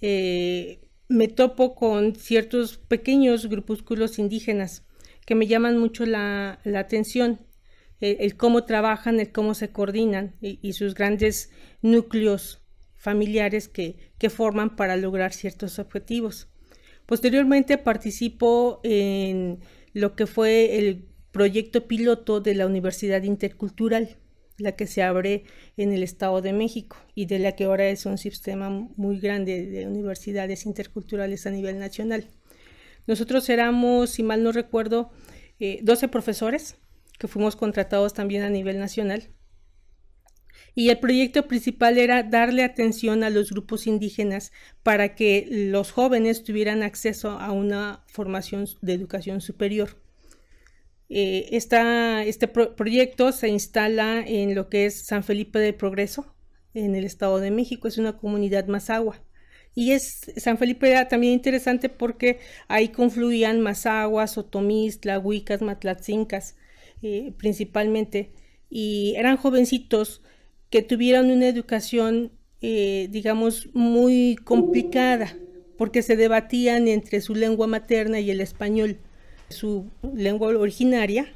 eh, 0.00 0.80
me 1.08 1.28
topo 1.28 1.74
con 1.74 2.14
ciertos 2.14 2.78
pequeños 2.78 3.46
grupúsculos 3.46 4.18
indígenas 4.18 4.84
que 5.28 5.34
me 5.34 5.46
llaman 5.46 5.76
mucho 5.76 6.06
la, 6.06 6.58
atención, 6.74 7.40
el, 8.00 8.36
cómo 8.36 8.64
trabajan, 8.64 9.20
el 9.20 9.30
cómo 9.30 9.52
se 9.52 9.70
coordinan 9.70 10.36
y, 10.40 10.72
sus 10.72 10.94
grandes 10.94 11.50
núcleos 11.82 12.62
familiares 12.96 13.68
que, 13.68 14.12
que 14.16 14.30
forman 14.30 14.74
para 14.74 14.96
lograr 14.96 15.34
ciertos 15.34 15.78
objetivos. 15.78 16.48
Posteriormente 17.04 17.76
participó 17.76 18.80
en 18.84 19.60
lo 19.92 20.14
que 20.16 20.26
fue 20.26 20.78
el 20.78 21.06
proyecto 21.32 21.86
piloto 21.86 22.40
de 22.40 22.54
la 22.54 22.66
Universidad 22.66 23.22
Intercultural, 23.22 24.16
la 24.58 24.72
que 24.72 24.86
se 24.86 25.02
abre 25.02 25.44
en 25.76 25.92
el 25.92 26.02
Estado 26.02 26.42
de 26.42 26.52
México 26.52 26.96
y 27.14 27.26
de 27.26 27.38
la 27.38 27.52
que 27.52 27.64
ahora 27.64 27.88
es 27.88 28.06
un 28.06 28.18
sistema 28.18 28.70
muy 28.70 29.20
grande 29.20 29.66
de 29.66 29.86
universidades 29.86 30.66
interculturales 30.66 31.46
a 31.46 31.50
nivel 31.50 31.78
nacional. 31.78 32.28
Nosotros 33.06 33.48
éramos, 33.48 34.10
si 34.10 34.22
mal 34.22 34.42
no 34.42 34.52
recuerdo, 34.52 35.10
12 35.58 36.06
eh, 36.06 36.08
profesores 36.08 36.76
que 37.18 37.28
fuimos 37.28 37.56
contratados 37.56 38.14
también 38.14 38.42
a 38.42 38.50
nivel 38.50 38.78
nacional. 38.78 39.28
Y 40.78 40.90
el 40.90 41.00
proyecto 41.00 41.48
principal 41.48 41.98
era 41.98 42.22
darle 42.22 42.62
atención 42.62 43.24
a 43.24 43.30
los 43.30 43.50
grupos 43.50 43.88
indígenas 43.88 44.52
para 44.84 45.16
que 45.16 45.44
los 45.50 45.90
jóvenes 45.90 46.44
tuvieran 46.44 46.84
acceso 46.84 47.30
a 47.30 47.50
una 47.50 48.04
formación 48.06 48.64
de 48.80 48.92
educación 48.92 49.40
superior. 49.40 50.00
Eh, 51.08 51.48
este 51.50 52.46
proyecto 52.46 53.32
se 53.32 53.48
instala 53.48 54.22
en 54.24 54.54
lo 54.54 54.68
que 54.68 54.86
es 54.86 55.02
San 55.02 55.24
Felipe 55.24 55.58
del 55.58 55.74
Progreso, 55.74 56.32
en 56.74 56.94
el 56.94 57.04
Estado 57.04 57.40
de 57.40 57.50
México, 57.50 57.88
es 57.88 57.98
una 57.98 58.16
comunidad 58.16 58.66
agua 58.88 59.20
Y 59.74 59.90
es 59.90 60.32
San 60.36 60.58
Felipe 60.58 60.88
era 60.88 61.08
también 61.08 61.32
interesante 61.32 61.88
porque 61.88 62.38
ahí 62.68 62.90
confluían 62.90 63.60
Mazaguas, 63.62 64.38
Otomís, 64.38 65.00
Tlahuicas, 65.00 65.60
Matlatzincas, 65.60 66.54
eh, 67.02 67.32
principalmente. 67.36 68.30
Y 68.70 69.14
eran 69.16 69.38
jovencitos 69.38 70.22
que 70.70 70.82
tuvieron 70.82 71.30
una 71.30 71.48
educación, 71.48 72.32
eh, 72.60 73.08
digamos, 73.10 73.68
muy 73.74 74.36
complicada, 74.44 75.36
porque 75.76 76.02
se 76.02 76.16
debatían 76.16 76.88
entre 76.88 77.20
su 77.20 77.34
lengua 77.34 77.66
materna 77.66 78.20
y 78.20 78.30
el 78.30 78.40
español, 78.40 78.98
su 79.48 79.86
lengua 80.14 80.48
originaria, 80.48 81.32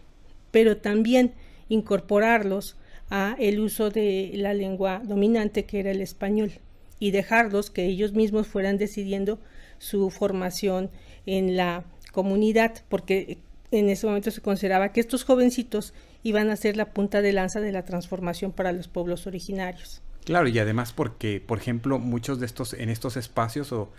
pero 0.51 0.77
también 0.77 1.33
incorporarlos 1.69 2.77
a 3.09 3.37
el 3.39 3.61
uso 3.61 3.91
de 3.91 4.33
la 4.35 4.55
lengua 4.55 5.03
dominante 5.05 5.65
que 5.65 5.81
era 5.81 5.91
el 5.91 6.01
español 6.01 6.53
y 6.99 7.11
dejarlos 7.11 7.71
que 7.71 7.85
ellos 7.87 8.13
mismos 8.13 8.47
fueran 8.47 8.79
decidiendo 8.79 9.39
su 9.79 10.11
formación 10.11 10.91
en 11.27 11.57
la 11.57 11.85
comunidad, 12.13 12.85
porque 12.89 13.39
en 13.71 13.89
ese 13.89 14.07
momento 14.07 14.31
se 14.31 14.41
consideraba 14.41 14.93
que 14.93 15.01
estos 15.01 15.25
jovencitos 15.25 15.95
iban 16.23 16.51
a 16.51 16.57
ser 16.57 16.77
la 16.77 16.93
punta 16.93 17.23
de 17.23 17.33
lanza 17.33 17.61
de 17.61 17.73
la 17.73 17.85
transformación 17.85 18.53
para 18.53 18.73
los 18.73 18.89
pueblos 18.89 19.27
originarios. 19.27 20.03
Claro, 20.25 20.49
y 20.49 20.59
además 20.59 20.93
porque, 20.93 21.43
por 21.45 21.59
ejemplo, 21.59 21.99
muchos 21.99 22.39
de 22.39 22.47
estos, 22.47 22.75
en 22.75 22.89
estos 22.89 23.17
espacios 23.17 23.73
o, 23.73 23.91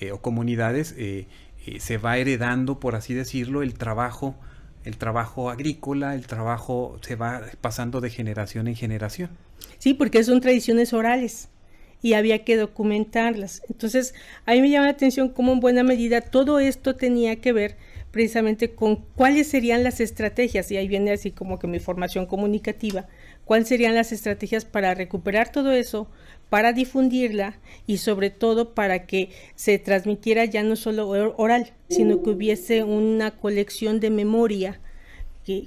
eh, 0.00 0.12
comunidades 0.20 0.94
eh, 0.98 1.26
eh, 1.66 1.80
se 1.80 1.98
va 1.98 2.18
heredando, 2.18 2.80
por 2.80 2.94
así 2.94 3.14
decirlo, 3.14 3.62
el 3.62 3.74
trabajo, 3.74 4.34
el 4.84 4.98
trabajo 4.98 5.50
agrícola, 5.50 6.14
el 6.14 6.26
trabajo 6.26 6.98
se 7.02 7.16
va 7.16 7.42
pasando 7.60 8.00
de 8.00 8.10
generación 8.10 8.68
en 8.68 8.76
generación. 8.76 9.30
Sí, 9.78 9.94
porque 9.94 10.22
son 10.24 10.40
tradiciones 10.40 10.92
orales 10.92 11.48
y 12.02 12.14
había 12.14 12.44
que 12.44 12.56
documentarlas. 12.56 13.62
Entonces, 13.68 14.14
a 14.46 14.52
mí 14.52 14.62
me 14.62 14.70
llama 14.70 14.86
la 14.86 14.92
atención 14.92 15.28
cómo 15.28 15.52
en 15.52 15.60
buena 15.60 15.82
medida 15.82 16.20
todo 16.20 16.60
esto 16.60 16.96
tenía 16.96 17.36
que 17.36 17.52
ver 17.52 17.76
precisamente 18.10 18.74
con 18.74 18.96
cuáles 18.96 19.48
serían 19.48 19.84
las 19.84 20.00
estrategias, 20.00 20.70
y 20.70 20.76
ahí 20.76 20.88
viene 20.88 21.12
así 21.12 21.30
como 21.30 21.58
que 21.58 21.66
mi 21.66 21.78
formación 21.78 22.26
comunicativa, 22.26 23.06
cuáles 23.44 23.68
serían 23.68 23.94
las 23.94 24.12
estrategias 24.12 24.64
para 24.64 24.94
recuperar 24.94 25.52
todo 25.52 25.72
eso, 25.72 26.08
para 26.48 26.72
difundirla 26.72 27.58
y 27.86 27.98
sobre 27.98 28.30
todo 28.30 28.74
para 28.74 29.06
que 29.06 29.30
se 29.54 29.78
transmitiera 29.78 30.44
ya 30.44 30.62
no 30.62 30.76
solo 30.76 31.08
oral, 31.08 31.72
sino 31.88 32.22
que 32.22 32.30
hubiese 32.30 32.82
una 32.82 33.30
colección 33.30 34.00
de 34.00 34.10
memoria 34.10 34.80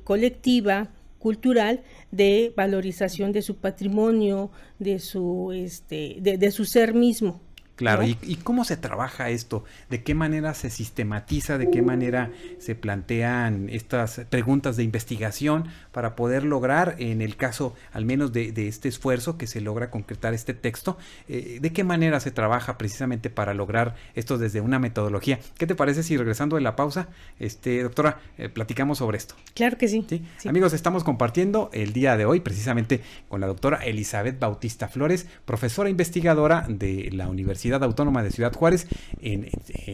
colectiva, 0.04 0.90
cultural, 1.20 1.82
de 2.12 2.54
valorización 2.56 3.32
de 3.32 3.42
su 3.42 3.56
patrimonio, 3.56 4.52
de 4.80 5.00
su, 5.00 5.52
este, 5.54 6.18
de 6.20 6.52
su 6.52 6.66
ser 6.66 6.94
mismo. 6.94 7.42
Claro, 7.76 8.04
¿Y, 8.04 8.36
cómo 8.44 8.66
se 8.66 8.78
trabaja 8.78 9.30
esto? 9.32 9.64
¿De 9.90 10.04
qué 10.04 10.14
manera 10.14 10.54
se 10.54 10.70
sistematiza? 10.70 11.58
¿De 11.58 11.72
qué 11.72 11.82
manera 11.82 12.32
se 12.60 12.76
plantean 12.76 13.68
estas 13.70 14.22
preguntas 14.30 14.78
de 14.78 14.84
investigación 14.84 15.70
para 15.92 16.16
poder 16.16 16.44
lograr, 16.44 16.96
en 17.00 17.22
el 17.22 17.36
caso 17.36 17.74
al 17.92 18.06
menos 18.06 18.32
de, 18.32 18.54
este 18.68 18.90
esfuerzo 18.90 19.38
que 19.38 19.48
se 19.48 19.60
logra 19.60 19.90
concretar 19.90 20.36
este 20.36 20.54
texto, 20.54 20.98
eh, 21.28 21.58
de 21.62 21.74
qué 21.74 21.84
manera 21.84 22.20
se 22.20 22.30
trabaja 22.30 22.78
precisamente 22.78 23.32
para 23.32 23.56
lograr 23.56 23.96
esto 24.14 24.38
desde 24.38 24.62
una 24.62 24.78
metodología? 24.78 25.40
¿Qué 25.58 25.66
te 25.66 25.74
parece 25.74 26.04
si 26.04 26.16
regresando 26.16 26.58
de 26.58 26.62
la 26.62 26.76
pausa, 26.76 27.10
este, 27.40 27.82
doctora, 27.82 28.20
eh, 28.38 28.50
platicamos 28.50 29.00
sobre 29.00 29.18
esto? 29.18 29.36
Claro 29.56 29.80
que 29.80 29.88
sí. 29.88 30.06
Amigos, 30.48 30.74
estamos 30.74 31.04
compartiendo 31.04 31.72
el 31.74 31.92
día 31.92 32.18
de 32.18 32.26
hoy 32.26 32.40
precisamente 32.40 33.02
con 33.30 33.42
la 33.42 33.48
doctora 33.48 33.84
Elizabeth 33.84 34.38
Bautista 34.40 34.88
Flores, 34.88 35.28
profesora 35.46 35.90
investigadora 35.90 36.66
de 36.70 37.10
la 37.12 37.28
Universidad 37.28 37.64
Autónoma 37.82 38.22
de 38.22 38.32
Ciudad 38.32 38.54
Juárez 38.54 38.88
en, 39.22 39.50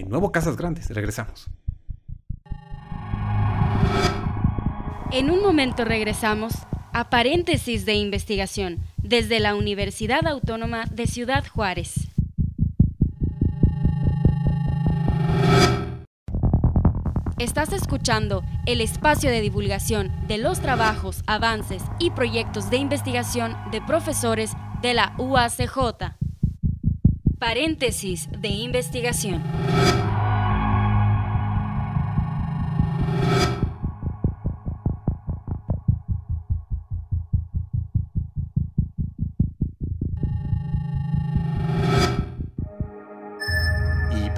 Nuevo 0.10 0.32
Casas 0.32 0.58
Grandes. 0.58 0.90
Regresamos. 0.90 1.48
En 5.12 5.32
un 5.32 5.42
momento 5.42 5.86
regresamos 5.86 6.54
a 6.92 7.10
paréntesis 7.10 7.86
de 7.86 7.94
investigación 7.94 8.80
desde 8.98 9.40
la 9.40 9.56
Universidad 9.56 10.28
Autónoma 10.28 10.86
de 10.92 11.08
Ciudad 11.08 11.46
Juárez. 11.48 12.10
Estás 17.40 17.72
escuchando 17.72 18.44
el 18.66 18.82
espacio 18.82 19.32
de 19.32 19.40
divulgación 19.40 20.12
de 20.28 20.38
los 20.38 20.60
trabajos, 20.60 21.24
avances 21.26 21.82
y 21.98 22.12
proyectos 22.12 22.70
de 22.70 22.76
investigación 22.76 23.56
de 23.72 23.82
profesores 23.82 24.52
de 24.82 24.94
la 24.94 25.14
UACJ. 25.18 26.20
Paréntesis 27.39 28.27
de 28.41 28.50
investigación. 28.50 29.41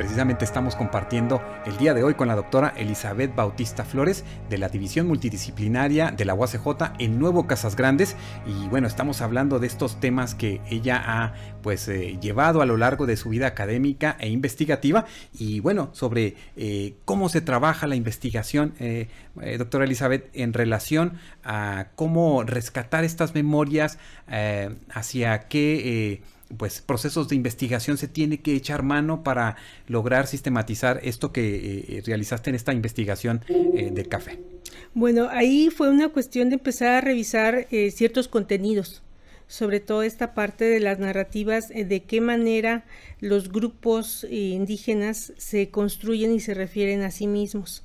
Precisamente 0.02 0.46
estamos 0.46 0.76
compartiendo 0.76 1.44
el 1.64 1.78
día 1.78 1.94
de 1.94 2.04
hoy 2.04 2.16
con 2.16 2.28
la 2.28 2.34
doctora 2.36 2.74
Elizabeth 2.76 3.36
Bautista 3.36 3.86
Flores 3.86 4.26
de 4.50 4.58
la 4.58 4.68
División 4.68 5.06
Multidisciplinaria 5.06 6.10
de 6.10 6.26
la 6.26 6.34
UACJ 6.34 6.94
en 6.98 7.20
Nuevo 7.20 7.46
Casas 7.46 7.76
Grandes. 7.76 8.16
Y 8.48 8.68
bueno, 8.70 8.88
estamos 8.88 9.22
hablando 9.22 9.60
de 9.60 9.68
estos 9.68 10.00
temas 10.00 10.34
que 10.34 10.60
ella 10.68 11.00
ha 11.06 11.34
pues 11.62 11.88
eh, 11.88 12.18
llevado 12.20 12.64
a 12.64 12.66
lo 12.66 12.78
largo 12.78 13.06
de 13.06 13.16
su 13.16 13.30
vida 13.30 13.46
académica 13.46 14.18
e 14.20 14.30
investigativa. 14.30 15.06
Y 15.38 15.60
bueno, 15.60 15.92
sobre 15.94 16.36
eh, 16.58 16.96
cómo 17.06 17.30
se 17.30 17.42
trabaja 17.42 17.86
la 17.86 17.96
investigación, 17.96 18.74
eh, 18.80 19.08
doctora 19.60 19.86
Elizabeth, 19.86 20.32
en 20.34 20.54
relación 20.54 21.20
a 21.44 21.90
cómo 21.96 22.42
rescatar 22.42 23.04
estas 23.04 23.36
memorias, 23.36 24.00
hacia 24.90 25.48
qué 25.48 26.22
pues 26.58 26.82
procesos 26.82 27.28
de 27.30 27.36
investigación 27.36 27.98
se 27.98 28.08
tiene 28.08 28.40
que 28.42 28.56
echar 28.56 28.84
mano 28.84 29.24
para 29.24 29.58
lograr 29.88 30.28
sistematizar 30.28 31.00
esto 31.04 31.32
que 31.32 31.56
eh, 31.56 31.86
eh, 31.88 32.04
realizaste 32.06 32.50
en 32.50 32.56
esta 32.56 32.74
investigación 32.74 33.44
eh, 33.50 33.92
del 33.92 34.08
café? 34.08 34.40
Bueno, 34.94 35.28
ahí 35.30 35.70
fue 35.70 35.90
una 35.90 36.10
cuestión 36.10 36.50
de 36.50 36.56
empezar 36.56 36.90
a 36.90 37.02
revisar 37.02 37.68
ciertos 37.92 38.28
contenidos, 38.28 39.02
sobre 39.48 39.80
todo 39.80 40.04
esta 40.04 40.34
parte 40.34 40.66
de 40.66 40.80
las 40.80 41.00
narrativas, 41.00 41.70
de 41.70 42.04
qué 42.04 42.20
manera 42.20 42.84
los 43.20 43.52
grupos 43.52 44.26
indígenas 44.30 45.34
se 45.38 45.70
construyen 45.70 46.34
y 46.34 46.40
se 46.40 46.54
refieren 46.54 47.04
a 47.04 47.12
sí 47.12 47.28
mismos. 47.28 47.84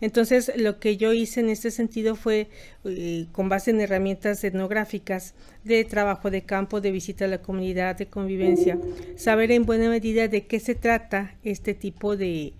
Entonces, 0.00 0.52
lo 0.56 0.78
que 0.78 0.96
yo 0.96 1.12
hice 1.12 1.40
en 1.40 1.48
este 1.48 1.70
sentido 1.70 2.14
fue, 2.14 2.48
eh, 2.84 3.26
con 3.32 3.48
base 3.48 3.70
en 3.70 3.80
herramientas 3.80 4.44
etnográficas 4.44 5.34
de 5.64 5.84
trabajo 5.84 6.30
de 6.30 6.42
campo, 6.42 6.80
de 6.80 6.92
visita 6.92 7.24
a 7.24 7.28
la 7.28 7.42
comunidad, 7.42 7.96
de 7.96 8.06
convivencia, 8.06 8.78
saber 9.16 9.50
en 9.50 9.66
buena 9.66 9.88
medida 9.88 10.28
de 10.28 10.46
qué 10.46 10.60
se 10.60 10.74
trata 10.74 11.36
este 11.42 11.74
tipo 11.74 12.16
de, 12.16 12.52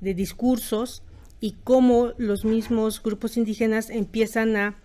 de 0.00 0.14
discursos 0.14 1.02
y 1.40 1.56
cómo 1.64 2.12
los 2.18 2.44
mismos 2.44 3.02
grupos 3.02 3.36
indígenas 3.36 3.90
empiezan 3.90 4.56
a 4.56 4.76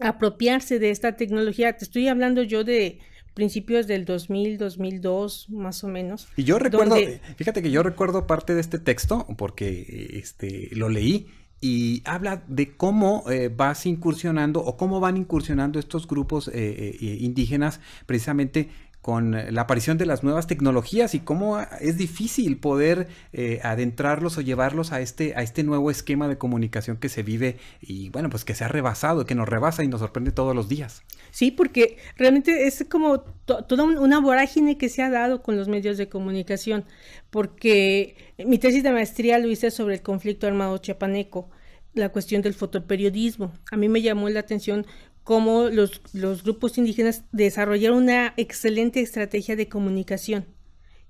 apropiarse 0.00 0.78
de 0.78 0.90
esta 0.90 1.16
tecnología. 1.16 1.76
Te 1.76 1.84
estoy 1.84 2.08
hablando 2.08 2.42
yo 2.42 2.64
de 2.64 2.98
principios 3.38 3.86
del 3.86 4.04
2000, 4.04 4.58
2002, 4.58 5.48
más 5.50 5.84
o 5.84 5.86
menos. 5.86 6.26
Y 6.36 6.42
yo 6.42 6.58
recuerdo, 6.58 6.96
fíjate 7.36 7.62
que 7.62 7.70
yo 7.70 7.84
recuerdo 7.84 8.26
parte 8.26 8.52
de 8.52 8.60
este 8.60 8.80
texto 8.80 9.28
porque 9.36 10.10
este, 10.14 10.70
lo 10.72 10.88
leí 10.88 11.28
y 11.60 12.02
habla 12.04 12.42
de 12.48 12.76
cómo 12.76 13.22
eh, 13.30 13.48
vas 13.48 13.86
incursionando 13.86 14.58
o 14.58 14.76
cómo 14.76 14.98
van 14.98 15.16
incursionando 15.16 15.78
estos 15.78 16.08
grupos 16.08 16.48
eh, 16.48 16.52
eh, 17.00 17.18
indígenas 17.20 17.78
precisamente 18.06 18.70
con 19.08 19.32
la 19.32 19.62
aparición 19.62 19.96
de 19.96 20.04
las 20.04 20.22
nuevas 20.22 20.46
tecnologías 20.46 21.14
y 21.14 21.20
cómo 21.20 21.58
es 21.80 21.96
difícil 21.96 22.58
poder 22.58 23.08
eh, 23.32 23.58
adentrarlos 23.62 24.36
o 24.36 24.42
llevarlos 24.42 24.92
a 24.92 25.00
este, 25.00 25.32
a 25.34 25.40
este 25.40 25.62
nuevo 25.62 25.90
esquema 25.90 26.28
de 26.28 26.36
comunicación 26.36 26.98
que 26.98 27.08
se 27.08 27.22
vive 27.22 27.56
y 27.80 28.10
bueno, 28.10 28.28
pues 28.28 28.44
que 28.44 28.54
se 28.54 28.64
ha 28.64 28.68
rebasado, 28.68 29.24
que 29.24 29.34
nos 29.34 29.48
rebasa 29.48 29.82
y 29.82 29.88
nos 29.88 30.00
sorprende 30.00 30.30
todos 30.30 30.54
los 30.54 30.68
días. 30.68 31.04
Sí, 31.30 31.50
porque 31.50 31.96
realmente 32.18 32.66
es 32.66 32.84
como 32.90 33.20
toda 33.20 33.84
una 33.84 34.20
vorágine 34.20 34.76
que 34.76 34.90
se 34.90 35.02
ha 35.02 35.08
dado 35.08 35.42
con 35.42 35.56
los 35.56 35.68
medios 35.68 35.96
de 35.96 36.10
comunicación, 36.10 36.84
porque 37.30 38.14
mi 38.36 38.58
tesis 38.58 38.82
de 38.82 38.92
maestría 38.92 39.38
lo 39.38 39.48
hice 39.48 39.70
sobre 39.70 39.94
el 39.94 40.02
conflicto 40.02 40.46
armado 40.46 40.76
chiapaneco, 40.76 41.48
la 41.94 42.10
cuestión 42.10 42.42
del 42.42 42.52
fotoperiodismo. 42.52 43.54
A 43.72 43.78
mí 43.78 43.88
me 43.88 44.02
llamó 44.02 44.28
la 44.28 44.40
atención 44.40 44.84
cómo 45.28 45.68
los, 45.68 46.00
grupos 46.42 46.78
indígenas 46.78 47.22
desarrollaron 47.32 48.04
una 48.04 48.32
excelente 48.38 49.02
estrategia 49.02 49.56
de 49.56 49.68
comunicación. 49.68 50.46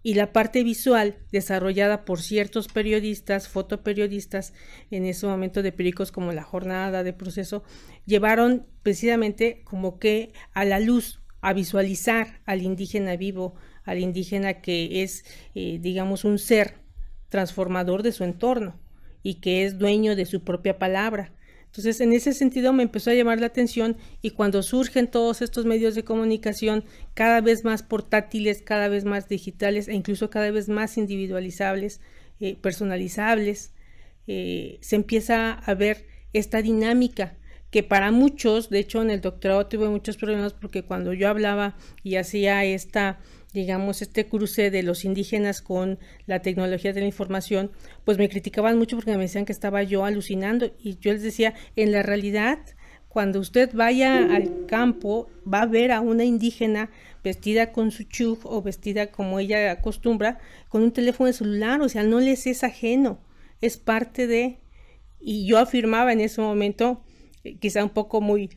Y 0.02 0.14
la 0.14 0.32
parte 0.32 0.64
visual 0.64 1.18
desarrollada 1.30 2.04
por 2.04 2.20
ciertos 2.20 2.66
periodistas, 2.66 3.46
fotoperiodistas, 3.46 4.54
en 4.90 5.04
ese 5.04 5.24
momento 5.28 5.62
de 5.62 5.70
periódicos 5.70 6.10
como 6.10 6.32
La 6.32 6.42
Jornada 6.42 7.04
de 7.04 7.12
Proceso, 7.12 7.62
llevaron 8.06 8.66
precisamente 8.82 9.62
como 9.62 10.00
que 10.00 10.32
a 10.52 10.64
la 10.64 10.80
luz, 10.80 11.20
a 11.40 11.52
visualizar 11.52 12.40
al 12.44 12.62
indígena 12.62 13.14
vivo, 13.14 13.54
al 13.84 14.00
indígena 14.00 14.54
que 14.54 15.04
es, 15.04 15.24
eh, 15.54 15.78
digamos, 15.80 16.24
un 16.24 16.40
ser 16.40 16.80
transformador 17.28 18.02
de 18.02 18.10
su 18.10 18.24
entorno 18.24 18.80
y 19.22 19.34
que 19.34 19.64
es 19.64 19.78
dueño 19.78 20.16
de 20.16 20.26
su 20.26 20.42
propia 20.42 20.76
palabra 20.76 21.37
entonces, 21.68 22.00
en 22.00 22.14
ese 22.14 22.32
sentido 22.32 22.72
me 22.72 22.82
empezó 22.82 23.10
a 23.10 23.14
llamar 23.14 23.40
la 23.40 23.46
atención 23.46 23.96
y 24.22 24.30
cuando 24.30 24.62
surgen 24.62 25.06
todos 25.06 25.42
estos 25.42 25.66
medios 25.66 25.94
de 25.94 26.02
comunicación 26.02 26.82
cada 27.12 27.42
vez 27.42 27.62
más 27.62 27.82
portátiles, 27.82 28.62
cada 28.62 28.88
vez 28.88 29.04
más 29.04 29.28
digitales 29.28 29.86
e 29.86 29.94
incluso 29.94 30.30
cada 30.30 30.50
vez 30.50 30.68
más 30.70 30.96
individualizables, 30.96 32.00
eh, 32.40 32.56
personalizables, 32.56 33.74
eh, 34.26 34.78
se 34.80 34.96
empieza 34.96 35.52
a 35.52 35.74
ver 35.74 36.06
esta 36.32 36.62
dinámica 36.62 37.36
que 37.70 37.82
para 37.82 38.12
muchos, 38.12 38.70
de 38.70 38.78
hecho 38.78 39.02
en 39.02 39.10
el 39.10 39.20
doctorado 39.20 39.66
tuve 39.66 39.88
muchos 39.90 40.16
problemas 40.16 40.54
porque 40.54 40.84
cuando 40.84 41.12
yo 41.12 41.28
hablaba 41.28 41.76
y 42.02 42.16
hacía 42.16 42.64
esta 42.64 43.20
digamos, 43.52 44.02
este 44.02 44.26
cruce 44.26 44.70
de 44.70 44.82
los 44.82 45.04
indígenas 45.04 45.62
con 45.62 45.98
la 46.26 46.42
tecnología 46.42 46.92
de 46.92 47.00
la 47.00 47.06
información, 47.06 47.70
pues 48.04 48.18
me 48.18 48.28
criticaban 48.28 48.78
mucho 48.78 48.96
porque 48.96 49.16
me 49.16 49.22
decían 49.22 49.46
que 49.46 49.52
estaba 49.52 49.82
yo 49.82 50.04
alucinando 50.04 50.70
y 50.78 50.98
yo 50.98 51.12
les 51.12 51.22
decía, 51.22 51.54
en 51.76 51.92
la 51.92 52.02
realidad, 52.02 52.58
cuando 53.08 53.40
usted 53.40 53.70
vaya 53.72 54.34
al 54.34 54.66
campo, 54.66 55.28
va 55.50 55.62
a 55.62 55.66
ver 55.66 55.92
a 55.92 56.00
una 56.00 56.24
indígena 56.24 56.90
vestida 57.24 57.72
con 57.72 57.90
su 57.90 58.04
chug 58.04 58.40
o 58.44 58.62
vestida 58.62 59.10
como 59.10 59.40
ella 59.40 59.72
acostumbra, 59.72 60.38
con 60.68 60.82
un 60.82 60.92
teléfono 60.92 61.32
celular, 61.32 61.80
o 61.80 61.88
sea, 61.88 62.02
no 62.02 62.20
les 62.20 62.46
es 62.46 62.64
ajeno, 62.64 63.20
es 63.60 63.76
parte 63.76 64.26
de... 64.26 64.58
Y 65.20 65.46
yo 65.46 65.58
afirmaba 65.58 66.12
en 66.12 66.20
ese 66.20 66.40
momento, 66.40 67.02
eh, 67.42 67.56
quizá 67.58 67.82
un 67.82 67.90
poco 67.90 68.20
muy 68.20 68.50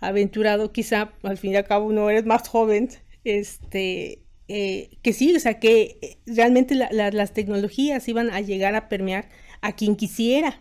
aventurado, 0.00 0.72
quizá 0.72 1.12
al 1.22 1.38
fin 1.38 1.52
y 1.52 1.56
al 1.56 1.64
cabo 1.64 1.90
no 1.90 2.10
eres 2.10 2.26
más 2.26 2.46
joven, 2.48 2.90
este, 3.26 4.22
eh, 4.48 4.98
que 5.02 5.12
sí, 5.12 5.34
o 5.34 5.40
sea, 5.40 5.58
que 5.58 5.98
eh, 6.00 6.18
realmente 6.26 6.74
las 6.74 7.32
tecnologías 7.32 8.08
iban 8.08 8.30
a 8.30 8.40
llegar 8.40 8.74
a 8.76 8.88
permear 8.88 9.28
a 9.60 9.72
quien 9.72 9.96
quisiera, 9.96 10.60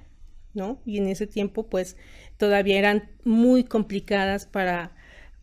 ¿no? 0.53 0.81
Y 0.85 0.97
en 0.97 1.07
ese 1.07 1.27
tiempo, 1.27 1.67
pues, 1.69 1.95
todavía 2.37 2.79
eran 2.79 3.09
muy 3.23 3.63
complicadas 3.63 4.47
para, 4.47 4.95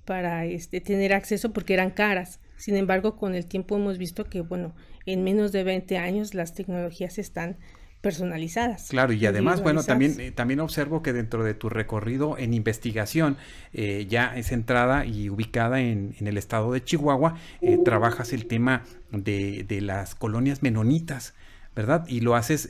para 0.05 0.45
este, 0.47 0.81
tener 0.81 1.12
acceso 1.12 1.52
porque 1.52 1.75
eran 1.75 1.91
caras. 1.91 2.41
Sin 2.57 2.76
embargo, 2.76 3.17
con 3.17 3.35
el 3.35 3.47
tiempo 3.47 3.76
hemos 3.76 3.99
visto 3.99 4.25
que, 4.25 4.41
bueno, 4.41 4.75
en 5.07 5.23
menos 5.23 5.52
de 5.52 5.64
20 5.64 5.99
años 5.99 6.35
las 6.35 6.55
tecnologías 6.55 7.19
están 7.19 7.59
personalizadas. 8.03 8.89
Claro, 8.89 9.13
y 9.13 9.25
además, 9.25 9.63
bueno, 9.63 9.83
también, 9.85 10.21
eh, 10.21 10.33
también 10.33 10.61
observo 10.61 11.03
que 11.03 11.13
dentro 11.13 11.45
de 11.45 11.55
tu 11.55 11.71
recorrido 11.71 12.37
en 12.37 12.53
investigación, 12.53 13.37
eh, 13.73 14.07
ya 14.11 14.37
es 14.37 14.49
centrada 14.49 15.07
y 15.07 15.31
ubicada 15.31 15.81
en, 15.81 16.15
el 16.21 16.37
estado 16.37 16.73
de 16.73 16.83
Chihuahua, 16.85 17.39
eh, 17.63 17.79
trabajas 17.83 18.33
el 18.33 18.47
tema 18.47 18.83
de, 19.13 19.65
de, 19.67 19.81
las 19.81 20.15
colonias 20.15 20.63
menonitas. 20.63 21.35
¿verdad? 21.75 22.07
Y 22.07 22.21
lo 22.21 22.35
haces, 22.35 22.69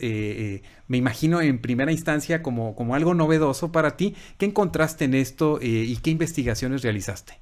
me 0.87 0.97
imagino, 0.97 1.41
en 1.41 1.59
primera 1.59 1.91
instancia 1.91 2.41
como, 2.41 2.77
como 2.77 2.95
algo 2.95 3.15
novedoso 3.15 3.73
para 3.73 3.97
ti. 3.97 4.15
¿Qué 4.39 4.47
encontraste 4.47 5.07
en 5.07 5.15
esto 5.15 5.59
y 5.61 5.97
qué 5.97 6.11
investigaciones 6.11 6.83
realizaste? 6.83 7.33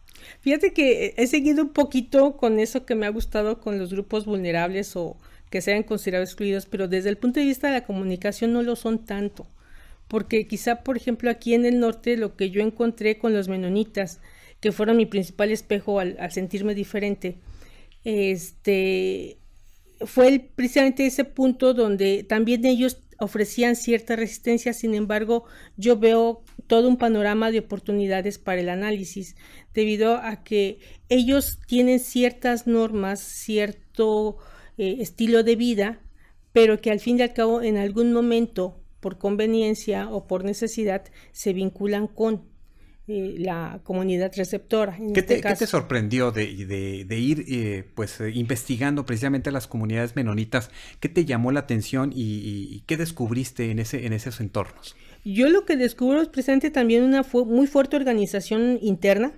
Fíjate 0.41 0.73
que 0.73 1.13
he 1.19 1.27
seguido 1.27 1.63
un 1.63 1.75
poquito 1.75 2.39
con 2.39 2.61
eso 2.61 2.87
que 2.87 2.95
me 2.95 3.05
ha 3.05 3.11
gustado 3.11 3.61
con 3.61 3.79
los 3.79 3.93
grupos 3.93 4.25
vulnerables 4.25 4.97
o, 4.97 5.19
que 5.50 5.60
sean 5.60 5.82
considerados 5.82 6.30
excluidos, 6.30 6.67
pero 6.67 6.89
desde 6.89 7.10
el 7.10 7.19
punto 7.19 7.41
de 7.41 7.47
vista 7.47 7.67
de 7.67 7.75
la 7.75 7.84
comunicación 7.84 8.52
no 8.52 8.63
lo 8.63 8.76
son 8.76 9.04
tanto, 9.04 9.47
porque 10.08 10.47
quizá, 10.47 10.82
por 10.82 10.97
ejemplo, 10.97 11.28
aquí 11.28 11.54
en 11.54 11.67
el 11.67 11.80
norte 11.80 12.17
lo 12.17 12.36
que 12.36 12.50
yo 12.50 12.63
encontré 12.63 13.19
con 13.19 13.34
los 13.34 13.49
menonitas, 13.49 14.21
que 14.60 14.73
fueron 14.73 14.97
mi 14.97 15.06
principal 15.06 15.50
espejo 15.50 16.00
al, 16.00 16.17
sentirme 16.30 16.75
diferente, 16.75 17.39
este, 18.04 19.39
fue 20.00 20.50
precisamente 20.54 21.06
ese 21.06 21.25
punto 21.25 21.75
donde 21.75 22.25
también 22.25 22.65
ellos 22.65 22.99
ofrecían 23.19 23.76
cierta 23.76 24.17
resistencia, 24.17 24.73
sin 24.73 24.95
embargo, 24.95 25.45
yo 25.76 25.99
veo 25.99 26.43
todo 26.67 26.89
un 26.89 26.97
panorama 26.97 27.50
de 27.50 27.58
oportunidades 27.58 28.39
para 28.39 28.60
el 28.60 28.69
análisis, 28.69 29.36
debido 29.75 30.17
a 30.17 30.43
que 30.43 30.78
ellos 31.08 31.58
tienen 31.67 31.99
ciertas 31.99 32.67
normas, 32.67 33.21
cierto 33.21 34.39
eh, 34.78 34.97
estilo 35.00 35.43
de 35.43 35.56
vida, 35.56 36.00
pero 36.52 36.80
que 36.80 36.91
al 36.91 37.00
fin 37.00 37.19
y 37.19 37.23
al 37.23 37.33
cabo 37.33 37.63
en 37.63 37.76
algún 37.76 38.13
momento, 38.13 38.80
por 39.00 39.19
conveniencia 39.19 40.09
o 40.09 40.26
por 40.26 40.45
necesidad, 40.45 41.04
se 41.33 41.52
vinculan 41.52 42.06
con 42.06 42.50
eh, 43.09 43.37
la 43.39 43.80
comunidad 43.83 44.30
receptora. 44.37 44.97
¿Qué, 45.13 45.21
este 45.21 45.41
te, 45.41 45.67
sorprendió 45.67 46.30
de, 46.30 46.45
ir 46.45 47.45
eh, 47.49 47.85
pues 47.95 48.21
investigando 48.33 49.04
precisamente 49.04 49.50
las 49.50 49.67
comunidades 49.67 50.15
menonitas? 50.15 50.71
¿Qué 51.00 51.09
te 51.09 51.25
llamó 51.25 51.50
la 51.50 51.61
atención 51.61 52.13
y, 52.15 52.85
qué 52.87 52.97
descubriste 52.97 53.71
en, 53.71 53.80
ese, 53.80 54.06
en 54.06 54.13
esos 54.13 54.41
entornos? 54.41 54.95
Yo 55.25 55.49
lo 55.49 55.65
que 55.65 55.76
descubro 55.76 56.23
es 56.23 56.28
precisamente 56.28 56.71
también 56.71 57.02
una 57.02 57.25
muy 57.47 57.67
fuerte 57.67 57.97
organización 57.97 58.78
interna, 58.80 59.33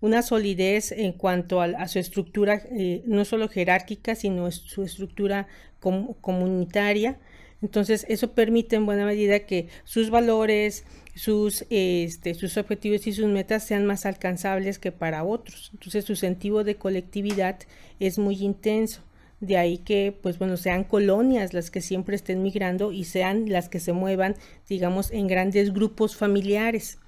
una 0.00 0.22
solidez 0.22 0.92
en 0.92 1.12
cuanto 1.12 1.60
a, 1.60 1.88
su 1.88 1.98
estructura, 1.98 2.62
eh, 2.72 3.02
no 3.06 3.24
solo 3.24 3.48
jerárquica, 3.48 4.14
sino 4.14 4.50
su 4.50 4.82
estructura 4.82 5.46
comunitaria. 5.78 7.18
Entonces, 7.62 8.06
eso 8.08 8.32
permite 8.32 8.76
en 8.76 8.86
buena 8.86 9.04
medida 9.04 9.40
que 9.40 9.68
sus 9.84 10.08
valores, 10.08 10.84
sus, 11.14 11.66
este, 11.68 12.34
sus 12.34 12.56
objetivos 12.56 13.06
y 13.06 13.12
sus 13.12 13.26
metas 13.26 13.64
sean 13.64 13.84
más 13.84 14.06
alcanzables 14.06 14.78
que 14.78 14.92
para 14.92 15.24
otros. 15.24 15.70
Entonces, 15.74 16.06
su 16.06 16.16
sentido 16.16 16.64
de 16.64 16.76
colectividad 16.76 17.58
es 17.98 18.18
muy 18.18 18.36
intenso. 18.42 19.02
De 19.40 19.56
ahí 19.56 19.78
que, 19.78 20.14
pues 20.22 20.38
bueno, 20.38 20.56
sean 20.56 20.84
colonias 20.84 21.54
las 21.54 21.70
que 21.70 21.80
siempre 21.80 22.16
estén 22.16 22.42
migrando 22.42 22.92
y 22.92 23.04
sean 23.04 23.48
las 23.48 23.68
que 23.68 23.80
se 23.80 23.92
muevan, 23.92 24.36
digamos, 24.68 25.10
en 25.10 25.26
grandes 25.26 25.72
grupos 25.72 26.16
familiares. 26.16 26.98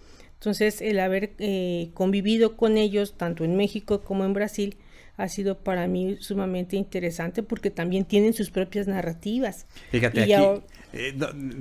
Entonces, 0.43 0.81
el 0.81 0.99
haber 0.99 1.35
eh, 1.39 1.93
convivido 1.95 2.57
con 2.57 2.77
ellos, 2.77 3.17
tanto 3.17 3.45
en 3.45 3.55
México 3.55 4.03
como 4.03 4.25
en 4.25 4.33
Brasil, 4.33 4.77
ha 5.17 5.29
sido 5.29 5.59
para 5.59 5.87
mí 5.87 6.17
sumamente 6.19 6.75
interesante 6.75 7.45
porque 7.45 7.71
también 7.71 8.05
tienen 8.05 8.33
sus 8.33 8.51
propias 8.51 8.89
narrativas. 8.89 9.67
Fíjate, 9.93 10.25
aquí, 10.25 10.63
eh, 10.95 11.15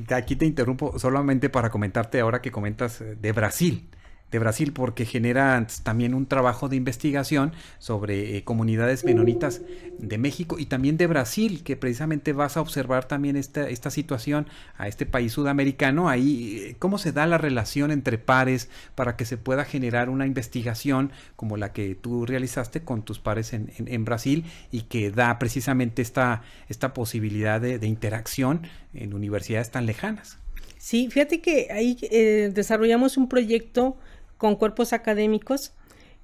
aquí 0.10 0.36
te 0.36 0.48
interrumpo 0.48 0.98
solamente 0.98 1.48
para 1.48 1.70
comentarte 1.70 2.22
ahora 2.22 2.42
que 2.42 2.50
comentas 2.50 3.02
eh, 3.02 3.16
de 3.22 3.32
Brasil 3.34 3.88
de 4.32 4.40
Brasil 4.40 4.72
porque 4.74 5.06
genera 5.06 5.68
también 5.84 6.14
un 6.14 6.26
trabajo 6.26 6.70
de 6.70 6.78
investigación 6.78 7.52
sobre 7.80 8.38
eh, 8.38 8.44
comunidades 8.44 9.04
menonitas 9.04 9.62
de 10.00 10.18
México 10.18 10.58
y 10.58 10.66
también 10.66 10.98
de 10.98 11.08
Brasil, 11.08 11.64
que 11.64 11.76
precisamente 11.76 12.34
vas 12.34 12.58
a 12.58 12.62
observar 12.62 13.06
también 13.06 13.36
esta, 13.36 13.70
esta 13.70 13.92
situación 13.92 14.48
a 14.78 14.88
este 14.88 15.06
país 15.06 15.34
sudamericano, 15.34 16.10
ahí 16.10 16.62
eh, 16.64 16.76
cómo 16.80 16.98
se 16.98 17.12
da 17.12 17.26
la 17.28 17.38
relación 17.38 17.92
entre 17.92 18.18
pares 18.18 18.70
para 18.96 19.16
que 19.16 19.26
se 19.26 19.38
pueda 19.38 19.66
generar 19.66 20.10
una 20.10 20.26
investigación 20.26 21.12
como 21.36 21.58
la 21.58 21.74
que 21.74 21.96
tú 21.96 22.26
realizaste 22.26 22.82
con 22.82 23.04
tus 23.04 23.20
pares 23.20 23.54
en, 23.54 23.72
en, 23.78 24.06
Brasil 24.06 24.46
y 24.72 24.84
que 24.84 25.12
da 25.12 25.38
precisamente 25.40 26.02
esta, 26.02 26.42
esta 26.70 26.94
posibilidad 26.94 27.60
de, 27.62 27.86
interacción 27.86 28.68
en 28.94 29.14
universidades 29.14 29.72
tan 29.72 29.86
lejanas. 29.86 30.38
Sí, 30.78 31.10
fíjate 31.12 31.42
que 31.42 31.68
ahí 31.72 31.98
eh, 32.04 32.52
desarrollamos 32.54 33.18
un 33.18 33.28
proyecto 33.28 33.98
con 34.42 34.56
cuerpos 34.56 34.92
académicos 34.92 35.72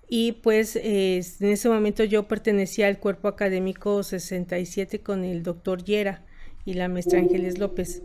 y 0.09 0.31
pues 0.31 0.75
en 0.75 1.51
ese 1.51 1.69
momento 1.69 2.03
yo 2.03 2.27
pertenecía 2.27 2.87
al 2.87 2.97
cuerpo 2.97 3.27
académico 3.27 4.01
67 4.01 5.01
con 5.01 5.23
el 5.23 5.43
doctor 5.43 5.83
Yera 5.83 6.25
y 6.65 6.73
la 6.73 6.87
maestra 6.87 7.19
Ángeles 7.19 7.59
López. 7.59 8.01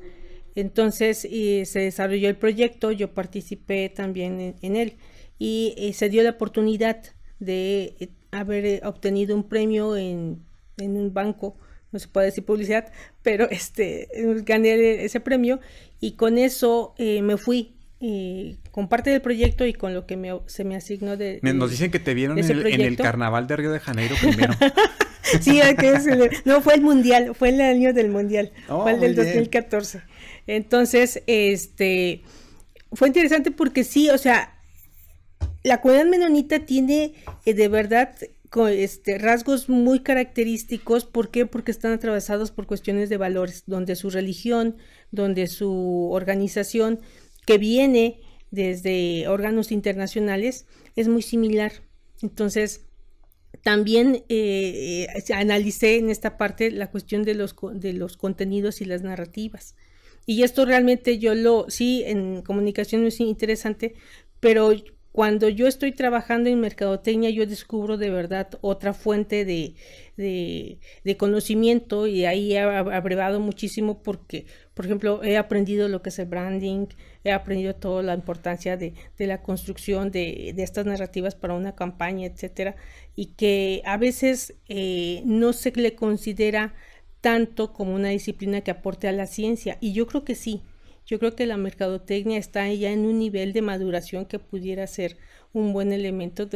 Entonces 0.55 1.21
se 1.21 1.79
desarrolló 1.79 2.29
el 2.29 2.37
proyecto, 2.37 2.91
yo 2.91 3.15
participé 3.15 3.89
también 3.89 4.55
en, 4.61 4.77
él 4.77 4.99
y 5.39 5.93
se 5.95 6.11
dio 6.11 6.23
la 6.23 6.33
oportunidad 6.33 7.03
de 7.39 8.11
haber 8.33 8.67
eh, 8.67 8.81
obtenido 8.85 9.35
un 9.35 9.49
premio 9.49 9.97
en, 9.97 10.45
en 10.77 10.99
un 10.99 11.15
banco, 11.15 11.57
no 11.91 11.99
se 11.99 12.09
puede 12.09 12.27
decir 12.27 12.45
publicidad, 12.45 12.93
pero 13.23 13.49
este 13.49 14.09
gané 14.45 15.07
ese 15.07 15.21
premio 15.21 15.59
y 16.01 16.17
con 16.17 16.37
eso 16.37 16.93
eh, 16.99 17.23
me 17.23 17.39
fui 17.39 17.77
eh, 18.05 18.57
con 18.73 18.89
parte 18.89 19.11
del 19.11 19.23
proyecto 19.23 19.65
y 19.65 19.73
con 19.73 19.95
lo 19.95 20.07
que 20.07 20.17
me, 20.17 20.33
se 20.47 20.65
me 20.65 20.75
asignó 20.75 21.17
de, 21.17 21.39
Nos 21.43 21.71
dicen 21.71 21.93
que 21.93 22.01
te 22.01 22.15
vieron 22.15 22.37
en 22.37 22.81
el, 22.81 22.97
carnaval 22.97 23.47
de 23.47 23.55
Río 23.55 23.71
de 23.71 23.79
Janeiro 23.79 24.17
primero. 24.21 24.53
sí, 25.41 25.61
no 26.45 26.61
fue 26.63 26.75
el 26.75 26.81
mundial, 26.81 27.37
fue 27.37 27.51
el 27.51 27.61
año 27.61 27.93
del 27.93 28.09
mundial, 28.09 28.51
oh, 28.69 28.83
fue 28.83 28.95
el 28.95 29.01
del 29.01 29.15
2014. 29.15 30.03
Entonces, 30.49 31.23
este, 31.29 32.23
fue 32.91 33.07
interesante 33.07 33.53
porque 33.53 33.85
sí, 33.85 34.11
o 34.11 34.19
sea, 34.19 34.59
la 35.63 35.81
comunidad 35.81 36.07
menonita 36.07 36.67
tiene 36.67 37.15
eh, 37.45 37.55
de 37.55 37.69
verdad 37.69 38.17
este, 38.69 39.19
rasgos 39.19 39.69
muy 39.69 40.01
característicos. 40.01 41.05
¿Por 41.05 41.31
qué? 41.31 41.47
Porque 41.47 41.71
están 41.71 41.93
atravesados 41.93 42.51
por 42.51 42.67
cuestiones 42.67 43.09
de 43.09 43.17
valores, 43.17 43.63
donde 43.67 43.95
su 43.95 44.11
religión, 44.11 44.77
donde 45.11 45.47
su 45.47 46.11
organización, 46.11 47.01
que 47.47 47.59
viene 47.59 48.21
desde 48.51 49.27
órganos 49.29 49.73
internacionales, 49.73 50.67
es 50.97 51.09
muy 51.09 51.23
similar. 51.23 51.73
Entonces, 52.23 52.87
también 53.63 54.25
eh, 54.29 55.07
eh, 55.15 55.35
analicé 55.35 55.97
en 55.97 56.11
esta 56.11 56.37
parte 56.37 56.71
la 56.71 56.91
cuestión 56.91 57.23
de 57.23 57.35
los, 57.35 57.55
de 57.75 57.93
los 57.93 58.17
contenidos 58.17 58.81
y 58.81 58.85
las 58.85 59.03
narrativas. 59.03 59.75
Y 60.27 60.43
esto 60.43 60.65
realmente 60.65 61.19
yo 61.19 61.35
lo, 61.35 61.67
sí, 61.69 62.03
en 62.07 62.43
comunicación 62.43 63.07
es 63.07 63.21
interesante, 63.21 63.95
pero 64.41 64.73
cuando 65.13 65.49
yo 65.49 65.67
estoy 65.67 65.93
trabajando 65.93 66.49
en 66.49 66.61
mercadotecnia, 66.61 67.29
yo 67.31 67.47
descubro 67.47 67.99
de 67.99 68.09
verdad 68.09 68.49
otra 68.63 68.95
fuente 68.95 69.45
de, 69.45 69.75
de, 70.17 71.17
conocimiento 71.19 72.07
y 72.07 72.25
ahí 72.25 72.55
he 72.55 72.61
abrevado 72.61 73.39
muchísimo 73.39 74.03
porque, 74.03 74.47
por 74.73 74.87
ejemplo, 74.87 75.23
he 75.23 75.37
aprendido 75.37 75.89
lo 75.89 76.01
que 76.01 76.09
es 76.09 76.19
el 76.19 76.27
branding, 76.27 76.87
he 77.25 77.33
aprendido 77.33 77.75
toda 77.75 78.03
la 78.03 78.15
importancia 78.15 78.77
de, 78.77 78.95
de 79.19 79.27
la 79.27 79.43
construcción 79.43 80.11
de, 80.11 80.53
de, 80.55 80.63
estas 80.63 80.87
narrativas 80.87 81.35
para 81.35 81.55
una 81.55 81.75
campaña, 81.75 82.27
etcétera, 82.27 82.77
y 83.15 83.27
que 83.35 83.83
a 83.85 83.97
veces 83.97 84.55
eh, 84.69 85.23
no 85.25 85.53
se 85.53 85.73
le 85.73 85.95
considera 85.95 86.75
tanto 87.21 87.73
como 87.73 87.95
una 87.95 88.09
disciplina 88.09 88.63
que 88.63 88.73
aporte 88.73 89.09
a 89.09 89.13
la 89.13 89.27
ciencia, 89.27 89.79
y 89.81 89.93
yo 89.93 90.07
creo 90.07 90.25
que 90.25 90.35
sí, 90.35 90.63
yo 91.07 91.19
creo 91.19 91.35
que 91.35 91.47
la 91.47 91.57
mercadotecnia 91.57 92.39
está 92.39 92.73
ya 92.73 92.91
en 92.91 93.07
un 93.07 93.19
nivel 93.19 93.53
de 93.53 93.63
maduración 93.63 94.25
que 94.25 94.39
pudiera 94.39 94.87
ser 94.87 95.17
un 95.53 95.73
buen 95.73 95.93
elemento 95.93 96.49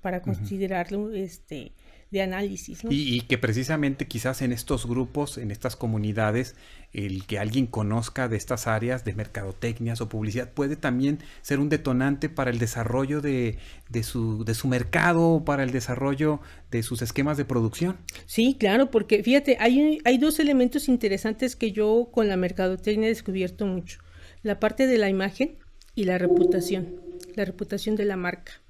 para 0.00 0.22
considerarlo 0.22 1.12
este, 1.12 1.72
de 2.10 2.22
análisis. 2.22 2.80
Y, 2.88 3.20
que 3.22 3.38
precisamente 3.38 4.06
quizás 4.06 4.42
en 4.42 4.52
estos 4.52 4.86
grupos, 4.86 5.38
en 5.38 5.50
estas 5.50 5.76
comunidades, 5.76 6.56
el 6.92 7.24
que 7.26 7.38
alguien 7.38 7.66
conozca 7.66 8.28
de 8.28 8.36
estas 8.36 8.66
áreas 8.66 9.04
de 9.04 9.14
mercadotecnias 9.14 10.00
o 10.00 10.08
publicidad 10.08 10.50
puede 10.50 10.74
también 10.74 11.20
ser 11.42 11.60
un 11.60 11.68
detonante 11.68 12.28
para 12.28 12.50
el 12.50 12.58
desarrollo 12.58 13.20
de, 13.20 13.58
de, 13.88 14.02
su, 14.02 14.44
de 14.44 14.54
su 14.54 14.66
mercado, 14.66 15.44
para 15.44 15.62
el 15.62 15.70
desarrollo 15.70 16.40
de 16.70 16.82
sus 16.82 17.00
esquemas 17.02 17.36
de 17.36 17.44
producción. 17.44 17.96
Sí, 18.26 18.56
claro, 18.58 18.90
porque 18.90 19.22
fíjate, 19.22 19.56
hay, 19.60 20.00
hay 20.04 20.18
dos 20.18 20.40
elementos 20.40 20.88
interesantes 20.88 21.54
que 21.54 21.70
yo 21.70 22.08
con 22.12 22.28
la 22.28 22.36
mercadotecnia 22.36 23.06
he 23.06 23.10
descubierto 23.10 23.66
mucho. 23.66 24.00
La 24.42 24.58
parte 24.58 24.86
de 24.86 24.98
la 24.98 25.08
imagen 25.08 25.58
y 25.94 26.04
la 26.04 26.18
reputación, 26.18 26.96
la 27.36 27.44
reputación 27.44 27.94
de 27.94 28.06
la 28.06 28.16
marca 28.16 28.60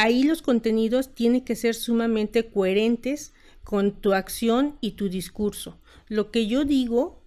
ahí 0.00 0.22
los 0.22 0.40
contenidos 0.40 1.14
tienen 1.14 1.42
que 1.42 1.54
ser 1.54 1.74
sumamente 1.74 2.48
coherentes 2.48 3.34
con 3.64 4.00
tu 4.00 4.14
acción 4.14 4.78
y 4.80 4.92
tu 4.92 5.10
discurso. 5.10 5.78
Lo 6.08 6.30
que 6.30 6.46
yo 6.46 6.64
digo 6.64 7.22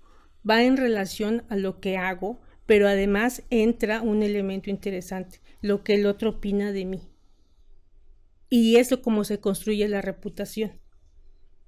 va 0.49 0.63
en 0.63 0.77
relación 0.77 1.43
a 1.49 1.55
lo 1.55 1.79
que 1.79 1.97
hago, 1.97 2.41
pero 2.65 2.88
además 2.88 3.43
entra 3.51 4.01
un 4.01 4.23
elemento 4.23 4.71
interesante, 4.71 5.39
lo 5.62 5.83
que 5.83 5.93
el 5.93 6.07
otro 6.07 6.31
opina 6.31 6.71
de 6.71 6.86
mí. 6.86 7.01
Y 8.49 8.77
eso 8.77 9.03
como 9.03 9.23
se 9.23 9.39
construye 9.39 9.88
la 9.88 10.01
reputación, 10.01 10.79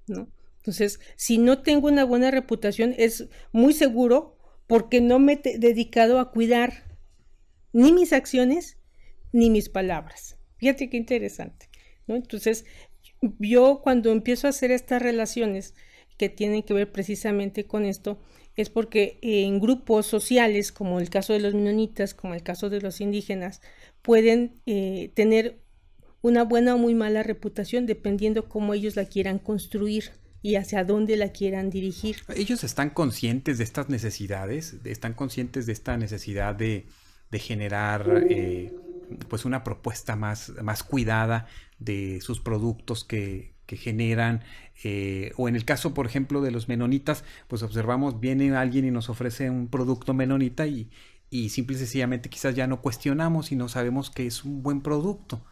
¿no? 0.07 0.31
Entonces, 0.57 0.99
si 1.15 1.37
no 1.37 1.61
tengo 1.61 1.87
una 1.87 2.03
buena 2.03 2.31
reputación, 2.31 2.95
es 2.97 3.27
muy 3.51 3.73
seguro 3.73 4.39
porque 4.65 5.01
no 5.01 5.19
me 5.19 5.39
he 5.43 5.59
dedicado 5.59 6.19
a 6.19 6.31
cuidar 6.31 6.97
ni 7.73 7.91
mis 7.91 8.11
acciones 8.11 8.79
ni 9.31 9.51
mis 9.51 9.69
palabras. 9.69 10.34
Fíjate 10.65 10.89
qué 10.89 10.97
interesante, 10.97 11.69
¿no? 12.07 12.15
Entonces, 12.15 12.65
yo 13.37 13.81
cuando 13.83 14.11
empiezo 14.11 14.47
a 14.47 14.49
hacer 14.49 14.71
estas 14.71 14.99
relaciones 14.99 15.75
que 16.17 16.27
tienen 16.27 16.63
que 16.63 16.73
ver 16.73 16.91
precisamente 16.91 17.67
con 17.67 17.85
esto, 17.85 18.19
es 18.55 18.71
porque 18.71 19.19
en 19.21 19.59
grupos 19.59 20.07
sociales, 20.07 20.71
como 20.71 20.99
el 20.99 21.11
caso 21.11 21.33
de 21.33 21.39
los 21.39 21.53
menonitas, 21.53 22.15
como 22.15 22.33
el 22.33 22.41
caso 22.41 22.71
de 22.71 22.81
los 22.81 22.99
indígenas, 22.99 23.61
pueden 24.01 24.59
eh, 24.65 25.11
tener 25.13 25.61
una 26.23 26.43
buena 26.43 26.73
o 26.73 26.79
muy 26.79 26.95
mala 26.95 27.21
reputación 27.21 27.85
dependiendo 27.85 28.49
cómo 28.49 28.73
ellos 28.73 28.95
la 28.95 29.05
quieran 29.05 29.37
construir 29.37 30.13
y 30.41 30.55
hacia 30.55 30.83
dónde 30.83 31.15
la 31.15 31.31
quieran 31.31 31.69
dirigir. 31.69 32.15
Ellos 32.35 32.63
están 32.63 32.89
conscientes 32.89 33.59
de 33.59 33.65
estas 33.65 33.87
necesidades, 33.89 34.77
están 34.83 35.13
conscientes 35.13 35.67
de 35.67 35.73
esta 35.73 35.95
necesidad 35.95 36.55
de, 36.55 36.87
generar 37.37 38.23
eh, 38.29 38.71
pues 39.29 39.45
una 39.45 39.63
propuesta 39.63 40.15
más, 40.15 40.53
más 40.61 40.83
cuidada 40.83 41.47
de 41.79 42.19
sus 42.21 42.39
productos 42.39 43.03
que, 43.03 43.53
generan, 43.67 44.43
eh, 44.83 45.31
o 45.37 45.49
en 45.49 45.55
el 45.55 45.65
caso, 45.65 45.93
por 45.93 46.05
ejemplo, 46.05 46.41
de 46.41 46.51
los 46.51 46.67
menonitas, 46.67 47.23
pues 47.47 47.63
observamos, 47.63 48.19
viene 48.19 48.55
alguien 48.55 48.85
y 48.85 48.91
nos 48.91 49.09
ofrece 49.09 49.49
un 49.49 49.67
producto 49.67 50.13
menonita 50.13 50.67
y, 50.67 50.91
y 51.29 51.49
simple 51.49 51.75
y 51.75 51.79
sencillamente 51.79 52.29
quizás 52.29 52.55
ya 52.55 52.67
no 52.67 52.81
cuestionamos 52.81 53.51
y 53.51 53.55
no 53.55 53.67
sabemos 53.67 54.11
que 54.11 54.27
es 54.27 54.43
un 54.43 54.61
buen 54.61 54.81
producto. 54.81 55.43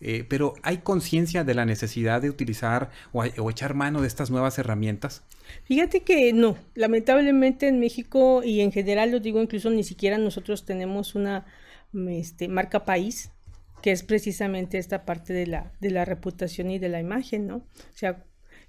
Eh, 0.00 0.24
pero 0.28 0.54
¿hay 0.62 0.78
conciencia 0.78 1.42
de 1.42 1.54
la 1.54 1.64
necesidad 1.64 2.22
de 2.22 2.30
utilizar 2.30 2.90
o, 3.12 3.24
o, 3.24 3.50
echar 3.50 3.74
mano 3.74 4.00
de 4.00 4.06
estas 4.06 4.30
nuevas 4.30 4.56
herramientas? 4.58 5.24
Fíjate 5.64 6.02
que 6.02 6.32
no, 6.32 6.56
lamentablemente 6.74 7.66
en 7.66 7.80
México 7.80 8.42
y 8.44 8.60
en 8.60 8.70
general 8.70 9.10
lo 9.10 9.18
digo, 9.18 9.42
incluso 9.42 9.70
ni 9.70 9.82
siquiera 9.82 10.16
nosotros 10.16 10.64
tenemos 10.64 11.16
una 11.16 11.46
este, 12.08 12.48
marca 12.48 12.84
país, 12.84 13.32
que 13.82 13.92
es 13.92 14.02
precisamente 14.02 14.78
esta 14.78 15.04
parte 15.04 15.32
de 15.32 15.46
la, 15.46 15.72
de 15.80 15.90
la 15.90 16.04
reputación 16.04 16.70
y 16.70 16.78
de 16.78 16.88
la 16.88 17.00
imagen, 17.00 17.46
¿no? 17.46 17.56
O 17.56 17.96
sea, 17.96 18.24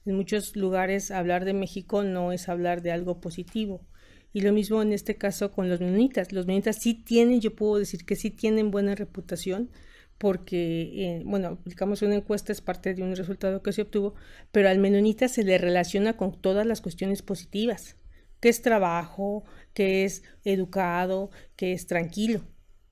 en 0.05 0.15
muchos 0.15 0.55
lugares 0.55 1.11
hablar 1.11 1.45
de 1.45 1.53
México 1.53 2.03
no 2.03 2.31
es 2.31 2.49
hablar 2.49 2.81
de 2.81 2.91
algo 2.91 3.19
positivo. 3.21 3.85
Y 4.31 4.41
lo 4.41 4.53
mismo 4.53 4.81
en 4.81 4.93
este 4.93 5.15
caso 5.15 5.51
con 5.51 5.69
los 5.69 5.79
menonitas. 5.79 6.31
Los 6.31 6.45
menonitas 6.45 6.77
sí 6.77 6.93
tienen, 6.93 7.41
yo 7.41 7.55
puedo 7.55 7.77
decir 7.77 8.05
que 8.05 8.15
sí 8.15 8.29
tienen 8.29 8.69
buena 8.69 8.93
reputación, 8.93 9.71
porque, 10.19 10.81
eh, 10.93 11.23
bueno, 11.25 11.47
aplicamos 11.47 12.01
una 12.01 12.15
encuesta, 12.15 12.51
es 12.51 12.61
parte 12.61 12.93
de 12.93 13.01
un 13.01 13.15
resultado 13.15 13.63
que 13.63 13.71
se 13.71 13.83
obtuvo, 13.83 14.15
pero 14.51 14.69
al 14.69 14.77
menonita 14.77 15.29
se 15.29 15.43
le 15.43 15.57
relaciona 15.57 16.17
con 16.17 16.39
todas 16.39 16.67
las 16.67 16.81
cuestiones 16.81 17.21
positivas, 17.21 17.95
que 18.41 18.49
es 18.49 18.61
trabajo, 18.61 19.45
que 19.73 20.03
es 20.03 20.23
educado, 20.43 21.31
que 21.55 21.71
es 21.71 21.87
tranquilo. 21.87 22.41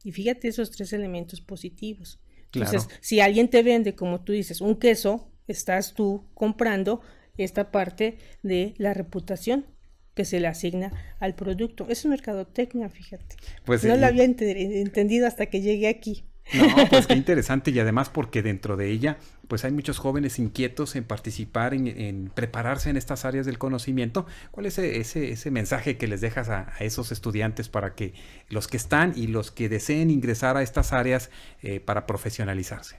Y 0.07 0.13
fíjate 0.13 0.47
esos 0.47 0.71
tres 0.71 0.93
elementos 0.93 1.41
positivos. 1.41 2.21
Entonces, 2.53 2.87
si 3.01 3.19
alguien 3.19 3.49
te 3.49 3.61
vende, 3.61 3.93
como 3.93 4.21
tú 4.21 4.31
dices, 4.31 4.61
un 4.61 4.77
queso, 4.79 5.29
estás 5.49 5.95
tú 5.95 6.29
comprando 6.33 7.01
esta 7.37 7.71
parte 7.71 8.17
de 8.41 8.73
la 8.77 8.93
reputación 8.93 9.65
que 10.13 10.23
se 10.23 10.39
le 10.39 10.47
asigna 10.47 10.93
al 11.19 11.35
producto. 11.35 11.87
Es 11.89 12.05
mercadotecnia, 12.05 12.87
fíjate. 12.87 13.35
Pues, 13.65 13.83
no 13.83 13.97
lo 13.97 14.05
había 14.05 14.23
entendido 14.23 15.27
hasta 15.27 15.47
que 15.47 15.59
llegué 15.59 15.89
aquí. 15.89 16.23
No, 16.53 16.87
pues 16.89 17.07
qué 17.07 17.13
interesante 17.13 17.71
y 17.71 17.79
además 17.79 18.09
porque 18.09 18.41
dentro 18.41 18.77
de 18.77 18.89
ella 18.89 19.17
pues 19.47 19.63
hay 19.65 19.71
muchos 19.71 19.97
jóvenes 19.97 20.39
inquietos 20.39 20.95
en 20.95 21.03
participar, 21.03 21.73
en, 21.73 22.31
prepararse 22.33 22.89
en 22.89 22.97
estas 22.97 23.25
áreas 23.25 23.45
del 23.45 23.57
conocimiento. 23.57 24.25
¿Cuál 24.51 24.65
es 24.65 24.77
ese, 24.77 25.31
ese, 25.31 25.51
mensaje 25.51 25.97
que 25.97 26.07
les 26.07 26.21
dejas 26.21 26.49
a, 26.49 26.73
esos 26.79 27.11
estudiantes 27.11 27.69
para 27.69 27.95
que 27.95 28.13
los 28.49 28.67
que 28.67 28.77
están 28.77 29.13
y 29.15 29.27
los 29.27 29.51
que 29.51 29.69
deseen 29.69 30.09
ingresar 30.09 30.57
a 30.57 30.61
estas 30.61 30.93
áreas 30.93 31.29
eh, 31.61 31.79
para 31.79 32.05
profesionalizarse? 32.05 32.97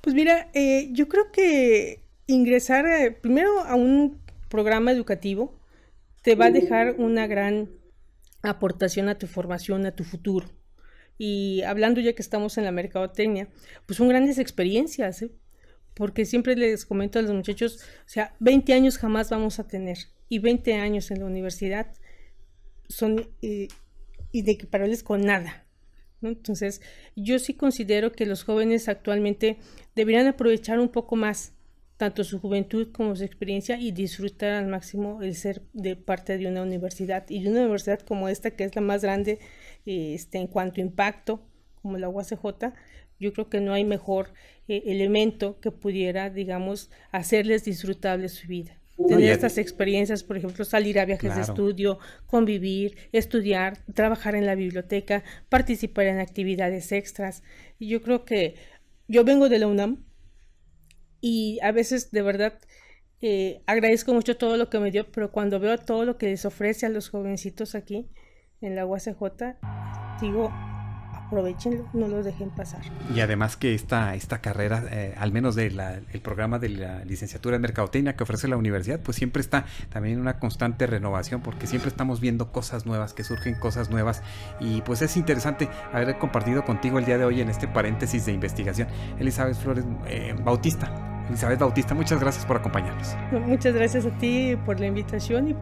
Pues 0.00 0.14
mira, 0.14 0.48
eh, 0.52 0.88
yo 0.92 1.08
creo 1.08 1.30
que 1.32 2.02
ingresar 2.26 2.86
eh, 2.86 3.10
primero 3.10 3.60
a 3.60 3.74
un 3.74 4.20
programa 4.48 4.92
educativo 4.92 5.58
te 6.22 6.34
va 6.34 6.46
a 6.46 6.50
dejar 6.50 6.94
una 6.98 7.26
gran 7.26 7.70
aportación 8.42 9.08
a 9.08 9.16
tu 9.16 9.26
formación, 9.26 9.86
a 9.86 9.94
tu 9.94 10.04
futuro. 10.04 10.48
Y 11.18 11.62
hablando 11.62 12.00
ya 12.00 12.14
que 12.14 12.22
estamos 12.22 12.58
en 12.58 12.64
la 12.64 12.72
mercadotecnia, 12.72 13.48
pues 13.86 13.96
son 13.96 14.08
grandes 14.08 14.38
experiencias, 14.38 15.22
¿eh? 15.22 15.30
porque 15.94 16.24
siempre 16.24 16.56
les 16.56 16.84
comento 16.84 17.18
a 17.18 17.22
los 17.22 17.32
muchachos, 17.32 17.78
o 18.00 18.08
sea, 18.08 18.34
20 18.40 18.72
años 18.72 18.98
jamás 18.98 19.30
vamos 19.30 19.58
a 19.60 19.68
tener 19.68 19.98
y 20.28 20.40
20 20.40 20.74
años 20.74 21.10
en 21.10 21.20
la 21.20 21.26
universidad 21.26 21.86
son 22.88 23.28
eh, 23.42 23.68
que 24.32 25.02
con 25.04 25.22
nada. 25.22 25.64
Entonces, 26.22 26.80
yo 27.14 27.38
sí 27.38 27.54
considero 27.54 28.12
que 28.12 28.26
los 28.26 28.44
jóvenes 28.44 28.88
actualmente 28.88 29.58
deberían 29.94 30.26
aprovechar 30.26 30.80
un 30.80 30.88
poco 30.88 31.16
más 31.16 31.52
tanto 31.96 32.24
su 32.24 32.40
juventud 32.40 32.90
como 32.92 33.14
su 33.14 33.24
experiencia 33.24 33.78
y 33.78 33.92
disfrutar 33.92 34.52
al 34.52 34.66
máximo 34.66 35.22
el 35.22 35.34
ser 35.34 35.62
de 35.72 35.96
parte 35.96 36.38
de 36.38 36.46
una 36.46 36.62
universidad. 36.62 37.24
Y 37.28 37.42
de 37.42 37.50
una 37.50 37.60
universidad 37.62 38.00
como 38.00 38.28
esta 38.28 38.50
que 38.50 38.64
es 38.64 38.74
la 38.74 38.82
más 38.82 39.02
grande 39.02 39.38
este, 39.86 40.38
en 40.38 40.46
cuanto 40.46 40.80
a 40.80 40.84
impacto 40.84 41.40
como 41.82 41.98
la 41.98 42.08
UACJ 42.08 42.72
yo 43.20 43.32
creo 43.32 43.48
que 43.48 43.60
no 43.60 43.72
hay 43.72 43.84
mejor 43.84 44.32
eh, 44.68 44.82
elemento 44.86 45.60
que 45.60 45.70
pudiera 45.70 46.30
digamos 46.30 46.90
hacerles 47.12 47.64
disfrutable 47.64 48.28
su 48.28 48.48
vida. 48.48 48.78
Tener 49.08 49.32
estas 49.32 49.58
experiencias, 49.58 50.22
por 50.22 50.36
ejemplo, 50.36 50.64
salir 50.64 51.00
a 51.00 51.04
viajes 51.04 51.34
de 51.34 51.42
estudio, 51.42 51.98
convivir, 52.26 52.96
estudiar, 53.10 53.76
trabajar 53.92 54.36
en 54.36 54.46
la 54.46 54.54
biblioteca, 54.54 55.24
participar 55.48 56.06
en 56.06 56.20
actividades 56.20 56.92
extras. 56.92 57.42
Y 57.80 57.88
yo 57.88 58.02
creo 58.02 58.24
que 58.24 58.54
yo 59.08 59.24
vengo 59.24 59.48
de 59.48 59.58
la 59.58 59.66
UNAM 59.66 60.04
y 61.26 61.58
a 61.62 61.72
veces 61.72 62.10
de 62.10 62.20
verdad 62.20 62.60
eh, 63.22 63.62
agradezco 63.66 64.12
mucho 64.12 64.36
todo 64.36 64.58
lo 64.58 64.68
que 64.68 64.78
me 64.78 64.90
dio, 64.90 65.10
pero 65.10 65.32
cuando 65.32 65.58
veo 65.58 65.78
todo 65.78 66.04
lo 66.04 66.18
que 66.18 66.26
les 66.26 66.44
ofrece 66.44 66.84
a 66.84 66.90
los 66.90 67.08
jovencitos 67.08 67.74
aquí 67.74 68.10
en 68.60 68.76
la 68.76 68.84
UACJ, 68.84 69.56
digo, 70.20 70.52
aprovechenlo, 71.14 71.88
no 71.94 72.08
lo 72.08 72.22
dejen 72.22 72.50
pasar. 72.50 72.82
Y 73.14 73.20
además 73.20 73.56
que 73.56 73.74
esta, 73.74 74.14
esta 74.14 74.42
carrera, 74.42 74.84
eh, 74.90 75.14
al 75.16 75.32
menos 75.32 75.54
del 75.54 75.80
programa 76.22 76.58
de 76.58 76.68
la 76.68 77.06
licenciatura 77.06 77.56
en 77.56 77.62
Mercadotecnia 77.62 78.16
que 78.16 78.22
ofrece 78.22 78.46
la 78.46 78.58
universidad, 78.58 79.00
pues 79.00 79.16
siempre 79.16 79.40
está 79.40 79.64
también 79.88 80.20
una 80.20 80.38
constante 80.38 80.86
renovación 80.86 81.40
porque 81.40 81.66
siempre 81.66 81.88
estamos 81.88 82.20
viendo 82.20 82.52
cosas 82.52 82.84
nuevas, 82.84 83.14
que 83.14 83.24
surgen 83.24 83.54
cosas 83.54 83.88
nuevas 83.88 84.22
y 84.60 84.82
pues 84.82 85.00
es 85.00 85.16
interesante 85.16 85.70
haber 85.90 86.18
compartido 86.18 86.66
contigo 86.66 86.98
el 86.98 87.06
día 87.06 87.16
de 87.16 87.24
hoy 87.24 87.40
en 87.40 87.48
este 87.48 87.66
paréntesis 87.66 88.26
de 88.26 88.32
investigación. 88.32 88.88
Elizabeth 89.18 89.56
Flores 89.56 89.86
eh, 90.06 90.34
Bautista. 90.44 91.13
Elizabeth 91.28 91.58
Bautista, 91.58 91.94
muchas 91.94 92.20
gracias 92.20 92.44
por 92.44 92.56
acompañarnos. 92.56 93.16
Muchas 93.46 93.74
gracias 93.74 94.06
a 94.06 94.10
ti 94.18 94.56
por 94.64 94.80
la 94.80 94.86
invitación. 94.86 95.56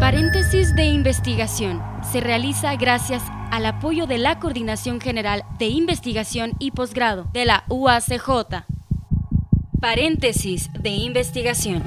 Paréntesis 0.00 0.74
de 0.76 0.84
investigación 0.84 1.82
se 2.10 2.20
realiza 2.20 2.74
gracias 2.76 3.22
al 3.50 3.66
apoyo 3.66 4.06
de 4.06 4.18
la 4.18 4.38
Coordinación 4.38 5.00
General 5.00 5.44
de 5.58 5.66
Investigación 5.66 6.52
y 6.58 6.70
Posgrado 6.70 7.28
de 7.32 7.44
la 7.44 7.64
UACJ. 7.68 8.64
Paréntesis 9.80 10.70
de 10.78 10.90
investigación. 10.90 11.82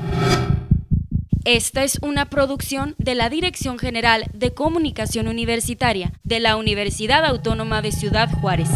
Esta 1.45 1.83
es 1.83 1.99
una 2.01 2.29
producción 2.29 2.95
de 2.97 3.15
la 3.15 3.29
Dirección 3.29 3.77
General 3.77 4.25
de 4.33 4.53
Comunicación 4.53 5.27
Universitaria 5.27 6.13
de 6.23 6.39
la 6.39 6.55
Universidad 6.55 7.25
Autónoma 7.25 7.81
de 7.81 7.91
Ciudad 7.91 8.31
Juárez. 8.31 8.69